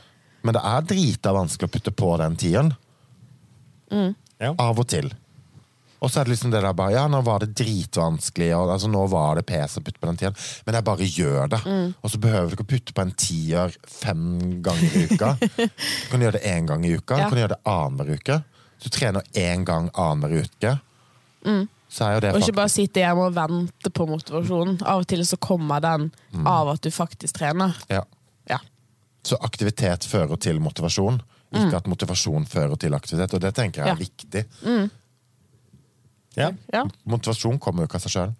Men 0.44 0.56
det 0.56 0.64
er 0.68 0.88
drita 0.90 1.32
vanskelig 1.36 1.70
å 1.70 1.74
putte 1.76 1.94
på 1.94 2.10
den 2.20 2.34
tieren. 2.40 2.74
Ja. 4.42 4.50
Av 4.58 4.80
og 4.80 4.88
til. 4.90 5.12
Og 6.02 6.10
så 6.10 6.20
er 6.20 6.24
det 6.26 6.34
liksom 6.34 6.50
det 6.52 6.60
der 6.62 6.74
bare 6.76 6.92
Ja, 6.92 7.04
nå 7.08 7.20
var 7.24 7.40
det 7.40 7.54
dritvanskelig, 7.56 8.50
og 8.56 8.72
altså, 8.74 8.88
nå 8.92 9.04
var 9.08 9.38
det 9.38 9.46
pes 9.48 9.76
å 9.78 9.82
putte 9.84 10.00
på 10.02 10.08
den 10.10 10.18
tieren. 10.20 10.34
Men 10.66 10.74
jeg 10.78 10.84
bare 10.84 11.06
gjør 11.08 11.52
det. 11.54 11.60
Og 12.02 12.10
så 12.12 12.18
behøver 12.20 12.48
du 12.50 12.56
ikke 12.58 12.66
å 12.66 12.72
putte 12.74 12.96
på 12.96 13.04
en 13.04 13.12
tier 13.12 13.76
fem 13.88 14.24
ganger 14.64 14.98
i 14.98 15.04
uka. 15.12 15.30
Du 16.04 16.10
kan 16.10 16.20
gjøre 16.26 16.38
det 16.38 16.44
én 16.50 16.66
gang 16.68 16.84
i 16.84 16.92
uka. 16.96 17.18
Ja. 17.18 17.28
Du 17.28 17.34
kan 17.34 17.40
gjøre 17.44 17.54
det 17.54 17.62
annenhver 17.64 18.14
uke. 18.18 18.40
Du 18.84 18.88
trener 18.92 19.22
én 19.38 19.64
gang 19.64 19.88
annenhver 19.94 20.44
uke. 20.44 20.74
Det 21.44 22.32
Og 22.34 22.40
ikke 22.42 22.56
bare 22.56 22.72
sitte 22.72 23.00
hjemme 23.04 23.28
og 23.28 23.36
vente 23.36 23.90
på 23.94 24.06
motivasjonen. 24.08 24.80
Av 24.82 25.04
og 25.04 25.06
til 25.08 25.22
så 25.28 25.38
kommer 25.38 25.80
den 25.84 26.10
av 26.44 26.72
at 26.74 26.82
du 26.82 26.90
faktisk 26.90 27.38
trener. 27.38 27.76
ja. 27.88 28.02
Ja. 28.50 28.58
Så 29.24 29.38
aktivitet 29.40 30.04
fører 30.04 30.36
til 30.36 30.58
motivasjon. 30.60 31.22
Ikke 31.54 31.78
at 31.78 31.86
motivasjon 31.88 32.44
fører 32.50 32.76
til 32.76 32.92
aktivitet. 32.96 33.32
Og 33.36 33.40
det 33.40 33.54
tenker 33.56 33.84
jeg 33.84 33.94
er 33.94 34.00
viktig. 34.00 34.42
Ja. 36.38 36.52
ja. 36.72 36.86
Motivasjon 37.08 37.60
kommer 37.62 37.84
jo 37.84 37.90
ikke 37.90 38.00
av 38.00 38.06
seg 38.06 38.16
sjøl. 38.16 38.34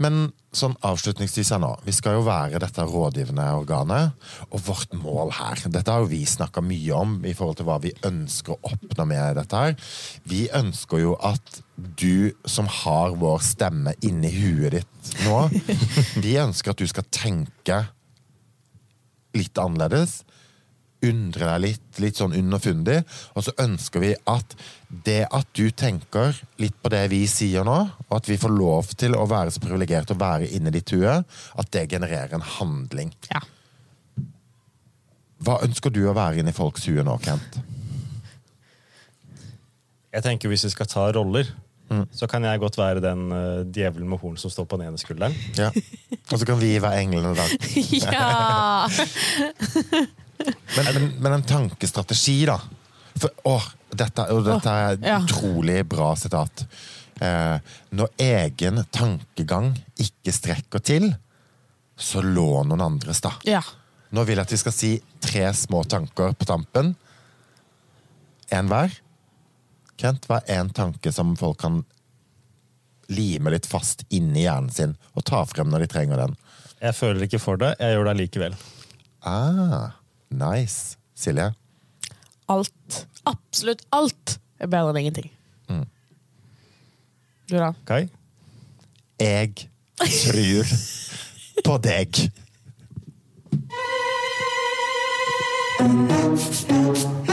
Men 0.00 0.30
sånn 0.56 0.72
avslutningsvis 0.86 1.50
her 1.52 1.60
nå, 1.60 1.74
vi 1.84 1.92
skal 1.92 2.16
jo 2.16 2.22
være 2.24 2.58
dette 2.62 2.84
rådgivende 2.88 3.44
organet. 3.58 4.16
Og 4.48 4.62
vårt 4.70 4.94
mål 4.96 5.34
her, 5.36 5.60
dette 5.68 5.92
har 5.92 6.02
jo 6.02 6.10
vi 6.10 6.22
snakka 6.26 6.62
mye 6.64 6.96
om 6.96 7.18
i 7.28 7.34
forhold 7.36 7.60
til 7.60 7.68
hva 7.68 7.76
vi 7.84 7.92
ønsker 8.08 8.56
å 8.56 8.72
oppnå 8.72 9.06
med 9.10 9.36
dette 9.38 9.60
her. 9.60 9.76
Vi 10.24 10.46
ønsker 10.56 11.04
jo 11.04 11.14
at 11.20 11.60
du 11.76 12.32
som 12.48 12.68
har 12.80 13.14
vår 13.20 13.44
stemme 13.44 13.94
inni 14.06 14.32
huet 14.32 14.78
ditt 14.78 15.14
nå, 15.26 15.44
vi 16.24 16.36
ønsker 16.40 16.72
at 16.72 16.80
du 16.80 16.88
skal 16.88 17.06
tenke 17.12 17.82
litt 19.36 19.60
annerledes. 19.60 20.22
Undre 21.06 21.46
deg 21.46 21.62
litt, 21.64 22.00
litt 22.02 22.18
sånn 22.20 22.34
underfundig. 22.36 22.98
Og 23.34 23.46
så 23.46 23.54
ønsker 23.62 24.02
vi 24.02 24.10
at 24.28 24.56
det 25.06 25.22
at 25.32 25.48
du 25.56 25.70
tenker 25.70 26.36
litt 26.60 26.76
på 26.82 26.92
det 26.92 27.06
vi 27.12 27.22
sier 27.30 27.64
nå, 27.64 27.78
og 28.08 28.18
at 28.18 28.28
vi 28.28 28.36
får 28.40 28.52
lov 28.52 28.92
til 29.00 29.16
å 29.16 29.24
være 29.30 29.54
så 29.54 29.62
privilegerte 29.62 30.16
å 30.16 30.20
være 30.20 30.50
inni 30.56 30.72
ditt 30.74 30.92
hue, 30.92 31.20
at 31.22 31.72
det 31.72 31.88
genererer 31.92 32.36
en 32.36 32.46
handling. 32.58 33.14
ja. 33.32 33.42
Hva 35.40 35.54
ønsker 35.64 35.88
du 35.88 36.02
å 36.04 36.12
være 36.12 36.42
inni 36.42 36.52
folks 36.52 36.84
hue 36.84 37.00
nå, 37.00 37.14
Kent? 37.24 37.54
Jeg 40.12 40.26
tenker 40.26 40.50
Hvis 40.52 40.66
vi 40.66 40.72
skal 40.74 40.88
ta 40.90 41.06
roller, 41.16 41.48
så 42.14 42.28
kan 42.30 42.44
jeg 42.46 42.60
godt 42.62 42.76
være 42.78 43.02
den 43.02 43.32
uh, 43.32 43.66
djevelen 43.66 44.08
med 44.10 44.20
horn 44.22 44.36
som 44.38 44.50
står 44.52 44.68
på 44.70 44.78
den 44.78 44.90
ene 44.90 45.00
skulderen. 45.00 45.34
Ja. 45.58 45.70
Og 46.30 46.38
så 46.38 46.46
kan 46.46 46.60
vi 46.60 46.76
være 46.82 47.00
englene 47.02 47.32
da. 47.34 47.46
ja. 48.04 48.86
Men, 50.46 50.86
men, 50.94 51.08
men 51.22 51.32
en 51.38 51.42
tankestrategi, 51.46 52.38
da. 52.48 52.58
For, 53.20 53.30
åh, 53.50 53.66
dette, 53.90 54.24
og 54.32 54.44
dette 54.46 54.70
er 54.70 54.94
et 54.96 55.04
Ja. 55.08 55.18
utrolig 55.24 55.80
bra 55.90 56.12
sitat. 56.16 56.64
Eh, 57.20 57.58
når 57.92 58.08
egen 58.22 58.80
tankegang 58.94 59.72
ikke 60.00 60.32
strekker 60.32 60.80
til, 60.80 61.10
så 62.00 62.22
lån 62.24 62.70
noen 62.70 62.80
andres, 62.86 63.20
da. 63.20 63.34
ja. 63.44 63.60
Nå 64.10 64.24
vil 64.26 64.40
jeg 64.40 64.46
at 64.48 64.52
vi 64.54 64.58
skal 64.58 64.72
si 64.74 64.88
tre 65.22 65.44
små 65.54 65.84
tanker 65.86 66.32
på 66.34 66.46
tampen. 66.48 66.94
En 68.50 68.66
hver. 68.72 68.96
Kent, 70.00 70.24
hva 70.26 70.40
er 70.48 70.64
en 70.64 70.70
tanke 70.74 71.12
som 71.14 71.36
folk 71.38 71.60
kan 71.62 71.82
lime 73.10 73.52
litt 73.54 73.68
fast 73.70 74.02
inni 74.10 74.46
hjernen 74.48 74.72
sin, 74.74 74.96
og 75.14 75.24
ta 75.28 75.44
frem 75.46 75.70
når 75.70 75.84
de 75.84 75.90
trenger 75.92 76.18
den? 76.24 76.34
Jeg 76.80 76.96
føler 76.96 77.26
ikke 77.28 77.38
for 77.42 77.60
det, 77.60 77.74
jeg 77.78 77.94
gjør 77.94 78.08
det 78.10 78.16
likevel. 78.22 78.56
Ah, 79.22 79.90
nice. 80.30 80.96
Silje? 81.14 81.50
Alt. 82.50 83.06
Absolutt 83.28 83.84
alt 83.94 84.38
er 84.60 84.66
bedre 84.70 84.90
enn 84.94 85.00
ingenting. 85.04 85.30
Du, 87.50 87.56
da? 87.58 87.72
Kai? 87.84 88.04
Jeg 89.18 89.54
tror 89.98 90.64
på 91.66 91.78
deg. 91.82 92.30